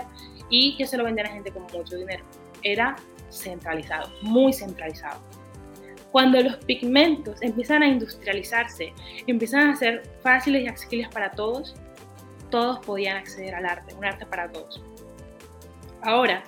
[0.50, 2.24] y que se lo vendían a gente con mucho dinero.
[2.62, 2.96] Era
[3.30, 5.20] centralizado, muy centralizado.
[6.12, 8.92] Cuando los pigmentos empiezan a industrializarse,
[9.26, 11.74] empiezan a ser fáciles y accesibles para todos,
[12.50, 14.82] todos podían acceder al arte, un arte para todos.
[16.02, 16.42] Ahora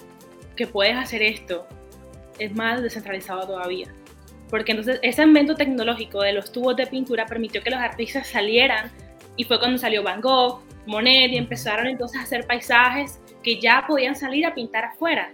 [0.56, 1.66] que puedes hacer esto
[2.38, 3.92] es más descentralizado todavía.
[4.50, 8.90] Porque entonces ese invento tecnológico de los tubos de pintura permitió que los artistas salieran
[9.36, 13.84] y fue cuando salió Van Gogh, Monet y empezaron entonces a hacer paisajes que ya
[13.86, 15.32] podían salir a pintar afuera.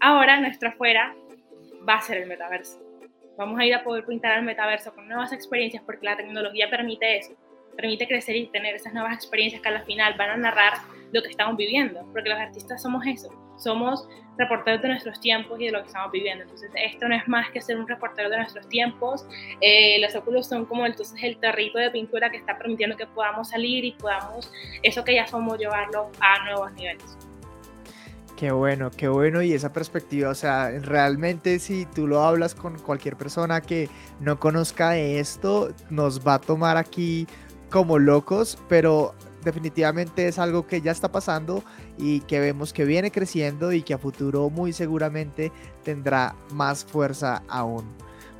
[0.00, 1.14] Ahora nuestra afuera
[1.88, 2.80] va a ser el metaverso.
[3.38, 7.18] Vamos a ir a poder pintar el metaverso con nuevas experiencias porque la tecnología permite
[7.18, 7.32] eso,
[7.76, 10.74] permite crecer y tener esas nuevas experiencias que al final van a narrar
[11.12, 14.08] lo que estamos viviendo, porque los artistas somos eso, somos
[14.38, 16.44] reporteros de nuestros tiempos y de lo que estamos viviendo.
[16.44, 19.26] Entonces, esto no es más que ser un reportero de nuestros tiempos.
[19.60, 23.50] Eh, los óculos son como entonces el territo de pintura que está permitiendo que podamos
[23.50, 24.50] salir y podamos,
[24.82, 27.18] eso que ya somos, llevarlo a nuevos niveles.
[28.36, 32.76] Qué bueno, qué bueno y esa perspectiva, o sea, realmente si tú lo hablas con
[32.76, 37.28] cualquier persona que no conozca de esto, nos va a tomar aquí
[37.72, 41.64] como locos, pero definitivamente es algo que ya está pasando
[41.98, 45.50] y que vemos que viene creciendo y que a futuro muy seguramente
[45.82, 47.84] tendrá más fuerza aún.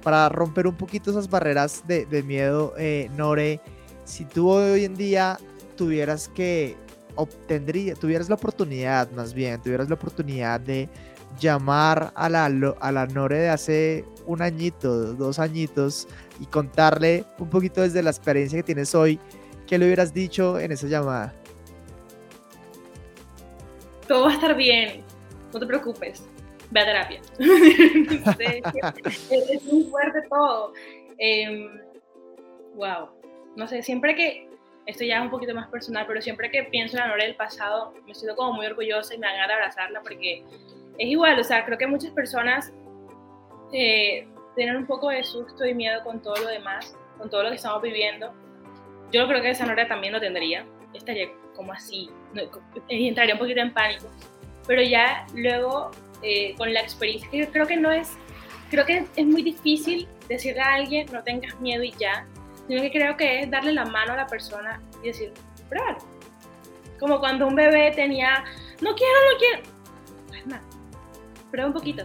[0.02, 3.60] Para romper un poquito esas barreras de, miedo, eh, Nore,
[4.04, 5.38] si tú hoy en día
[5.76, 6.76] tuvieras que
[7.14, 10.88] obtendría, tuvieras la oportunidad, más bien, tuvieras la oportunidad de
[11.40, 16.06] llamar a la, a la Nore de hace un añito, dos añitos
[16.40, 19.18] y contarle un poquito desde la experiencia que tienes hoy,
[19.66, 21.34] ¿qué le hubieras dicho en esa llamada?
[24.08, 25.02] Todo va a estar bien,
[25.52, 26.24] no te preocupes,
[26.70, 27.20] ve a terapia.
[29.30, 30.68] es, muy fuerte todo.
[30.68, 30.78] wow,
[31.18, 31.70] em,
[33.56, 34.48] no sé, siempre que,
[34.86, 37.36] esto ya es un poquito más personal, pero siempre que pienso en la Nora del
[37.36, 40.44] pasado, me siento como muy orgullosa y me dan ganas de abrazarla porque
[40.98, 42.72] es igual, o sea, creo que muchas personas
[43.72, 44.26] eh,
[44.56, 47.56] tienen un poco de susto y miedo con todo lo demás, con todo lo que
[47.56, 48.32] estamos viviendo
[49.12, 50.64] yo creo que esa Nora también lo tendría.
[50.94, 52.10] Estaría como así,
[52.88, 54.06] entraría un poquito en pánico.
[54.66, 55.90] Pero ya luego
[56.22, 58.12] eh, con la experiencia, que creo que no es,
[58.70, 62.26] creo que es muy difícil decirle a alguien no tengas miedo y ya,
[62.66, 65.32] sino que creo que es darle la mano a la persona y decir,
[65.68, 65.98] pruébalo.
[66.98, 68.44] Como cuando un bebé tenía,
[68.80, 70.62] no quiero, no quiero, nada,
[71.50, 72.04] prueba un poquito.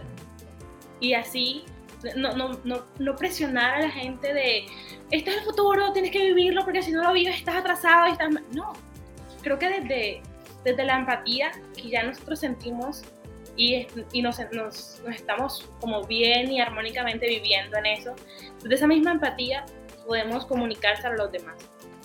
[1.00, 1.64] Y así,
[2.16, 4.66] no, no, no, no presionar a la gente de,
[5.10, 8.12] este es el futuro, tienes que vivirlo porque si no lo vives estás atrasado y
[8.12, 8.30] estás...
[8.52, 8.72] No,
[9.42, 10.22] creo que desde,
[10.64, 13.02] desde la empatía que ya nosotros sentimos
[13.56, 18.14] y, y nos, nos, nos, estamos como bien y armónicamente viviendo en eso,
[18.62, 19.64] desde esa misma empatía
[20.06, 21.56] podemos comunicarse a los demás.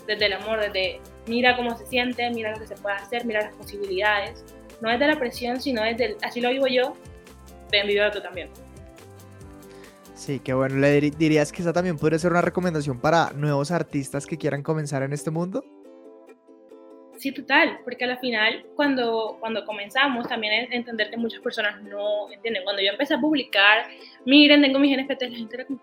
[0.07, 3.41] Desde el amor, desde mira cómo se siente, mira lo que se puede hacer, mira
[3.41, 4.43] las posibilidades.
[4.81, 6.97] No desde la presión, sino desde el, así lo vivo yo,
[7.71, 8.49] ven, vivo tú también.
[10.13, 10.75] Sí, qué bueno.
[10.75, 15.01] ¿Le dirías que esa también podría ser una recomendación para nuevos artistas que quieran comenzar
[15.03, 15.63] en este mundo?
[17.17, 22.31] Sí, total, porque al final cuando, cuando comenzamos también es entender que muchas personas no
[22.31, 22.63] entienden.
[22.63, 23.87] Cuando yo empecé a publicar,
[24.25, 25.79] miren, tengo mis NFTs, la gente era como,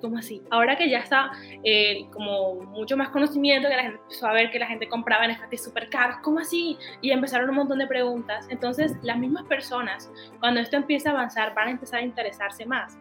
[0.00, 0.42] ¿cómo así?
[0.50, 1.30] Ahora que ya está
[1.64, 5.26] eh, como mucho más conocimiento, que la gente empezó a ver que la gente compraba
[5.26, 6.78] NFTs súper caros, ¿cómo así?
[7.00, 8.46] Y empezaron un montón de preguntas.
[8.48, 12.98] Entonces, las mismas personas, cuando esto empieza a avanzar, van a empezar a interesarse más.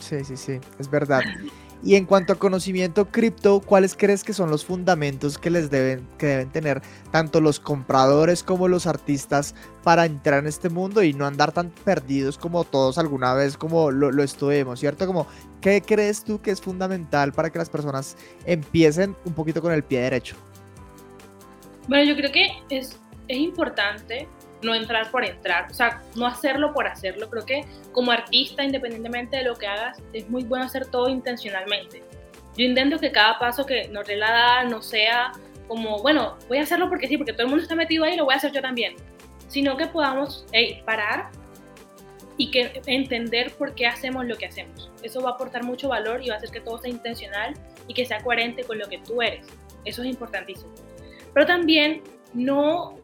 [0.00, 1.22] Sí, sí, sí, es verdad.
[1.82, 6.08] Y en cuanto a conocimiento cripto, ¿cuáles crees que son los fundamentos que les deben,
[6.18, 6.82] que deben tener
[7.12, 11.70] tanto los compradores como los artistas para entrar en este mundo y no andar tan
[11.70, 15.06] perdidos como todos alguna vez como lo, lo estuvimos, ¿cierto?
[15.06, 15.28] Como,
[15.60, 19.84] ¿qué crees tú que es fundamental para que las personas empiecen un poquito con el
[19.84, 20.34] pie derecho?
[21.86, 24.26] Bueno, yo creo que es, es importante
[24.62, 27.30] no entrar por entrar, o sea, no hacerlo por hacerlo.
[27.30, 32.02] Creo que como artista, independientemente de lo que hagas, es muy bueno hacer todo intencionalmente.
[32.56, 35.32] Yo intento que cada paso que nos da no sea
[35.68, 38.24] como, bueno, voy a hacerlo porque sí, porque todo el mundo está metido ahí, lo
[38.24, 38.96] voy a hacer yo también,
[39.46, 40.44] sino que podamos
[40.84, 41.30] parar
[42.36, 44.90] y que entender por qué hacemos lo que hacemos.
[45.02, 47.54] Eso va a aportar mucho valor y va a hacer que todo sea intencional
[47.86, 49.46] y que sea coherente con lo que tú eres.
[49.84, 50.72] Eso es importantísimo.
[51.34, 52.02] Pero también
[52.34, 52.98] no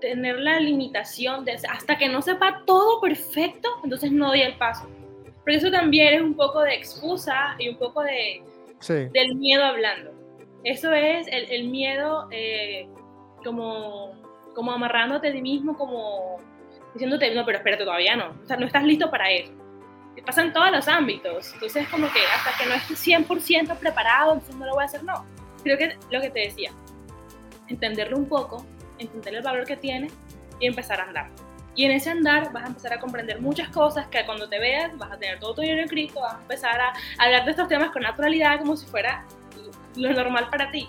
[0.00, 4.88] tener la limitación de hasta que no sepa todo perfecto, entonces no doy el paso.
[5.38, 8.42] Porque eso también es un poco de excusa y un poco de,
[9.12, 10.12] del miedo hablando.
[10.64, 12.88] Eso es el, el miedo eh,
[13.44, 14.12] como,
[14.54, 16.38] como amarrándote a ti mismo, como
[16.94, 18.34] diciéndote, no, pero espérate, todavía no.
[18.42, 19.52] O sea, no estás listo para eso.
[20.16, 21.52] Y pasa en todos los ámbitos.
[21.54, 25.04] Entonces, como que hasta que no estés 100% preparado, entonces no lo voy a hacer,
[25.04, 25.24] no.
[25.62, 26.72] Creo que lo que te decía,
[27.68, 28.64] entenderlo un poco
[28.98, 30.10] entender el valor que tiene
[30.60, 31.30] y empezar a andar.
[31.74, 34.96] Y en ese andar vas a empezar a comprender muchas cosas que cuando te veas
[34.96, 37.68] vas a tener todo tu dinero en Cristo, vas a empezar a hablar de estos
[37.68, 39.26] temas con naturalidad como si fuera
[39.94, 40.88] lo normal para ti.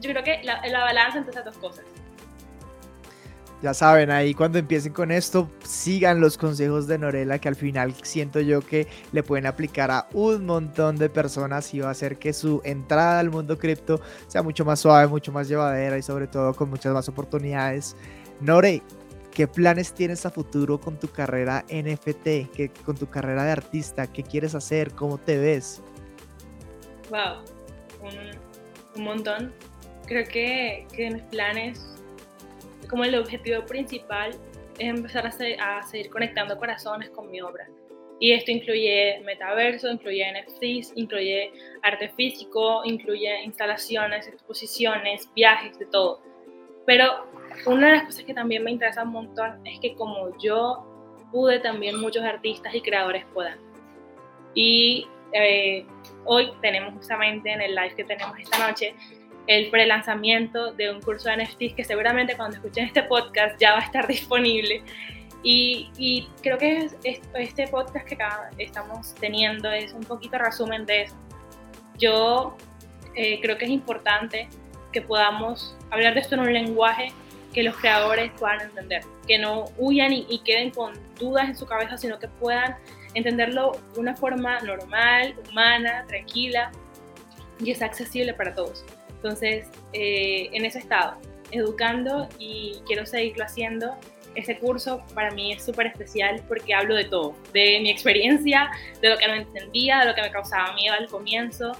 [0.00, 1.84] Yo creo que la, la balanza entre esas dos cosas.
[3.64, 7.94] Ya saben, ahí cuando empiecen con esto, sigan los consejos de Norela, que al final
[8.02, 12.18] siento yo que le pueden aplicar a un montón de personas y va a hacer
[12.18, 16.26] que su entrada al mundo cripto sea mucho más suave, mucho más llevadera y sobre
[16.26, 17.96] todo con muchas más oportunidades.
[18.38, 18.82] Nore,
[19.32, 24.06] ¿qué planes tienes a futuro con tu carrera NFT, que, con tu carrera de artista?
[24.12, 24.92] ¿Qué quieres hacer?
[24.92, 25.82] ¿Cómo te ves?
[27.08, 27.42] Wow,
[28.94, 29.54] un, montón.
[30.06, 31.93] Creo que, que mis planes
[32.88, 34.30] como el objetivo principal
[34.78, 37.68] es empezar a, seguir conectando corazones con mi obra.
[38.20, 46.20] Y esto incluye metaverso, incluye NFTs, incluye arte físico, incluye instalaciones, exposiciones, viajes, de todo.
[46.86, 47.26] Pero
[47.66, 50.86] una de las cosas que también me interesa un montón es que como yo
[51.32, 53.58] pude, también muchos artistas y creadores puedan.
[54.54, 55.84] Y eh,
[56.24, 58.94] hoy tenemos justamente en el live que tenemos esta noche
[59.46, 63.78] el pre-lanzamiento de un curso de NFTs que seguramente cuando escuchen este podcast ya va
[63.78, 64.82] a estar disponible.
[65.46, 66.88] Y, creo que
[67.34, 68.16] este podcast que
[68.58, 71.14] estamos teniendo es un poquito resumen de eso.
[71.98, 72.56] Yo
[73.14, 74.48] eh, creo que es importante
[74.90, 77.12] que podamos hablar de esto en un lenguaje
[77.52, 81.66] que los creadores puedan entender, que no huyan y, y queden con dudas en su
[81.66, 82.76] cabeza, sino que puedan
[83.12, 86.72] entenderlo de una forma normal, humana, tranquila
[87.60, 88.84] y es accesible para todos.
[89.24, 91.16] Entonces, eh, en ese estado,
[91.50, 93.96] educando y quiero seguirlo haciendo.
[94.34, 98.70] Este curso para mí es súper especial porque hablo de todo, de mi experiencia,
[99.00, 101.72] de lo que no entendía, de lo que me causaba miedo al comienzo,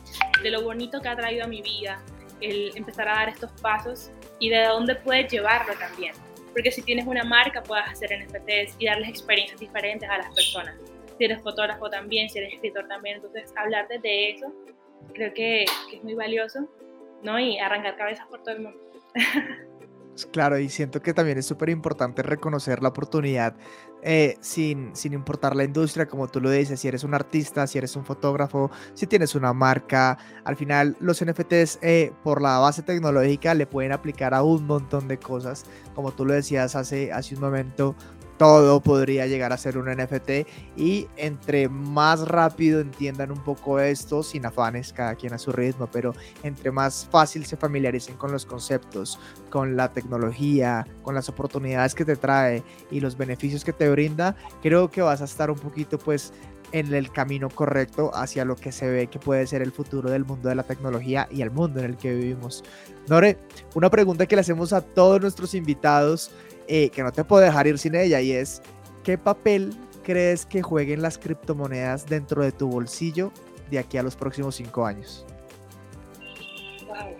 [0.42, 2.01] de lo bonito que ha traído a mi vida
[2.40, 6.14] el empezar a dar estos pasos y de dónde puedes llevarlo también.
[6.55, 10.76] Porque si tienes una marca, puedes hacer NFTs y darles experiencias diferentes a las personas.
[11.18, 14.51] Si eres fotógrafo también, si eres escritor también, entonces hablarte de eso
[15.12, 16.66] creo que, que es muy valioso
[17.22, 17.38] ¿no?
[17.38, 18.78] Y arrancar cabezas por todo el mundo.
[20.30, 23.56] Claro, y siento que también es súper importante reconocer la oportunidad
[24.06, 27.78] eh, sin, sin importar la industria, como tú lo dices, si eres un artista, si
[27.78, 32.82] eres un fotógrafo, si tienes una marca, al final los NFTs eh, por la base
[32.82, 37.34] tecnológica le pueden aplicar a un montón de cosas, como tú lo decías hace, hace
[37.34, 37.96] un momento,
[38.37, 44.22] todo podría llegar a ser un NFT y entre más rápido entiendan un poco esto,
[44.22, 48.45] sin afanes, cada quien a su ritmo, pero entre más fácil se familiaricen con los
[48.45, 49.18] conceptos,
[49.51, 54.37] con la tecnología, con las oportunidades que te trae y los beneficios que te brinda,
[54.62, 56.32] creo que vas a estar un poquito pues
[56.72, 60.24] en el camino correcto hacia lo que se ve que puede ser el futuro del
[60.24, 62.64] mundo de la tecnología y el mundo en el que vivimos.
[63.07, 63.39] Nore,
[63.74, 66.32] una pregunta que le hacemos a todos nuestros invitados
[66.68, 68.62] eh, que no te puedo dejar ir sin ella y es,
[69.02, 73.32] ¿qué papel crees que jueguen las criptomonedas dentro de tu bolsillo
[73.70, 75.24] de aquí a los próximos cinco años?
[76.86, 77.16] Wow.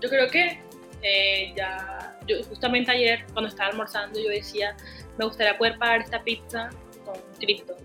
[0.00, 0.60] Yo creo que
[1.02, 4.76] eh, ya, justamente ayer cuando estaba almorzando yo decía,
[5.18, 6.70] me gustaría poder pagar esta pizza
[7.04, 7.76] con cripto,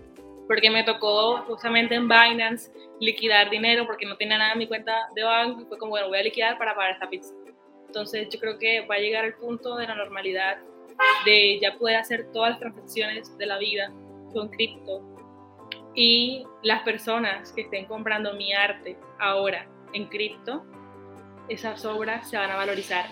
[0.48, 2.70] porque me tocó justamente en Binance
[3.00, 6.18] liquidar dinero porque no tenía nada en mi cuenta de banco fue como, bueno, voy
[6.18, 7.32] a liquidar para pagar esta pizza.
[7.90, 10.58] Entonces yo creo que va a llegar el punto de la normalidad,
[11.24, 13.92] de ya poder hacer todas las transacciones de la vida
[14.32, 15.02] con cripto.
[15.96, 20.64] Y las personas que estén comprando mi arte ahora en cripto,
[21.48, 23.06] esas obras se van a valorizar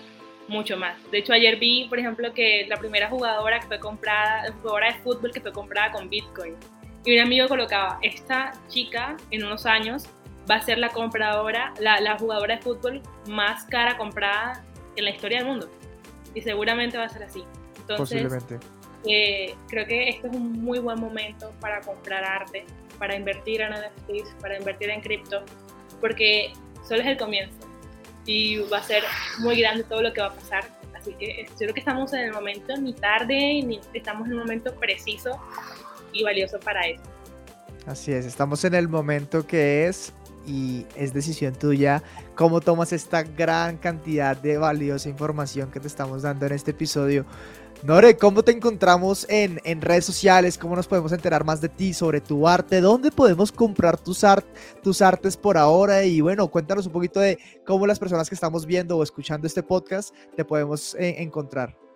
[0.47, 0.95] mucho más.
[1.11, 4.99] De hecho, ayer vi, por ejemplo, que la primera jugadora que fue comprada, jugadora de
[5.01, 6.55] fútbol que fue comprada con Bitcoin.
[7.03, 10.07] Y un amigo colocaba, esta chica en unos años
[10.49, 14.63] va a ser la compradora, la, la jugadora de fútbol más cara comprada
[14.95, 15.69] en la historia del mundo.
[16.33, 17.43] Y seguramente va a ser así.
[17.77, 18.59] Entonces, Posiblemente.
[19.05, 22.65] Eh, creo que este es un muy buen momento para comprar arte,
[22.97, 25.43] para invertir en NFTs, para invertir en cripto,
[26.01, 26.51] porque
[26.85, 27.57] solo es el comienzo
[28.25, 29.03] y va a ser
[29.39, 30.65] muy grande todo lo que va a pasar.
[30.93, 34.75] Así que creo que estamos en el momento, ni tarde, ni estamos en un momento
[34.75, 35.39] preciso
[36.11, 37.03] y valioso para eso.
[37.85, 40.13] Así es, estamos en el momento que es
[40.45, 42.03] y es decisión tuya
[42.35, 47.25] cómo tomas esta gran cantidad de valiosa información que te estamos dando en este episodio.
[47.81, 50.57] Nore, ¿cómo te encontramos en, en redes sociales?
[50.57, 52.81] ¿Cómo nos podemos enterar más de ti, sobre tu arte?
[52.81, 54.45] ¿Dónde podemos comprar tus, art,
[54.83, 56.03] tus artes por ahora?
[56.03, 59.63] Y bueno, cuéntanos un poquito de cómo las personas que estamos viendo o escuchando este
[59.63, 61.88] podcast te podemos eh, encontrar.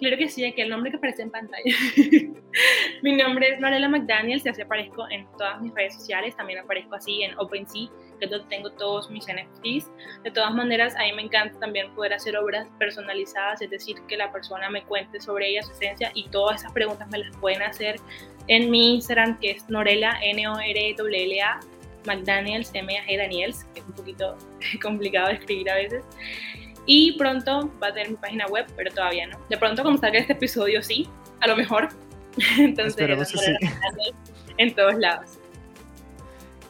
[0.00, 1.62] Claro que sí, aquí el nombre que aparece en pantalla.
[3.02, 7.22] mi nombre es Marela McDaniel, así aparezco en todas mis redes sociales, también aparezco así
[7.22, 7.88] en OpenSea,
[8.18, 9.90] que es donde tengo todos mis NFTs.
[10.24, 14.16] De todas maneras, a mí me encanta también poder hacer obras personalizadas, es decir, que
[14.16, 17.60] la persona me cuente sobre ella, su esencia, y todas esas preguntas me las pueden
[17.60, 17.96] hacer
[18.46, 21.60] en mi Instagram, que es Norela, N-O-R-E-L-L-A,
[22.06, 24.38] McDaniels, M-A-G Daniels, que es un poquito
[24.82, 26.04] complicado de escribir a veces.
[26.86, 29.38] Y pronto va a tener mi página web, pero todavía no.
[29.48, 31.08] De pronto, cuando salga este episodio, sí,
[31.40, 31.88] a lo mejor.
[32.58, 33.08] Entonces,
[34.56, 35.39] en todos lados.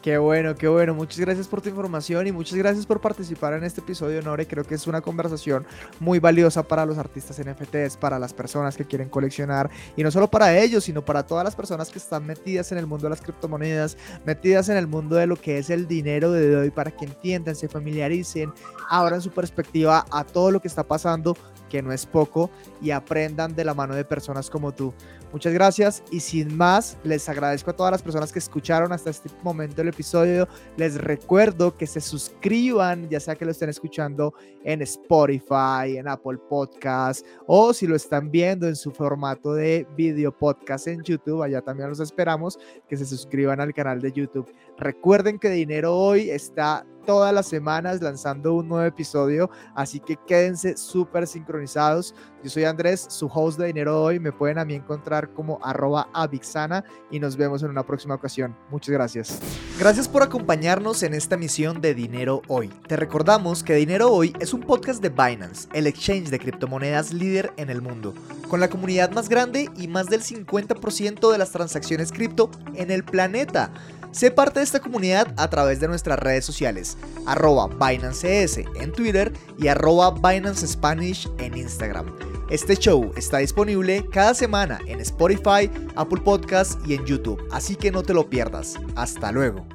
[0.01, 0.95] Qué bueno, qué bueno.
[0.95, 4.47] Muchas gracias por tu información y muchas gracias por participar en este episodio, Nore.
[4.47, 5.63] Creo que es una conversación
[5.99, 10.27] muy valiosa para los artistas NFTs, para las personas que quieren coleccionar y no solo
[10.27, 13.21] para ellos, sino para todas las personas que están metidas en el mundo de las
[13.21, 13.95] criptomonedas,
[14.25, 17.55] metidas en el mundo de lo que es el dinero de hoy, para que entiendan,
[17.55, 18.51] se familiaricen,
[18.89, 21.37] abran su perspectiva a todo lo que está pasando
[21.71, 24.93] que no es poco, y aprendan de la mano de personas como tú.
[25.31, 29.29] Muchas gracias y sin más, les agradezco a todas las personas que escucharon hasta este
[29.41, 30.47] momento el episodio.
[30.77, 34.33] Les recuerdo que se suscriban, ya sea que lo estén escuchando
[34.63, 40.35] en Spotify, en Apple Podcast o si lo están viendo en su formato de video
[40.35, 44.51] podcast en YouTube, allá también los esperamos que se suscriban al canal de YouTube.
[44.77, 50.77] Recuerden que Dinero Hoy está todas las semanas lanzando un nuevo episodio, así que quédense
[50.77, 52.15] súper sincronizados.
[52.43, 54.19] Yo soy Andrés, su host de Dinero Hoy.
[54.19, 58.55] Me pueden a mí encontrar como arroba avixana y nos vemos en una próxima ocasión.
[58.69, 59.39] Muchas gracias.
[59.77, 62.69] Gracias por acompañarnos en esta misión de Dinero Hoy.
[62.87, 67.53] Te recordamos que Dinero Hoy es un podcast de Binance, el exchange de criptomonedas líder
[67.57, 68.13] en el mundo,
[68.47, 73.03] con la comunidad más grande y más del 50% de las transacciones cripto en el
[73.03, 73.71] planeta.
[74.11, 79.31] Sé parte de esta comunidad a través de nuestras redes sociales, arroba BinanceS en Twitter
[79.57, 82.13] y arroba Binance Spanish en Instagram.
[82.49, 87.91] Este show está disponible cada semana en Spotify, Apple Podcasts y en YouTube, así que
[87.91, 88.75] no te lo pierdas.
[88.95, 89.65] Hasta luego.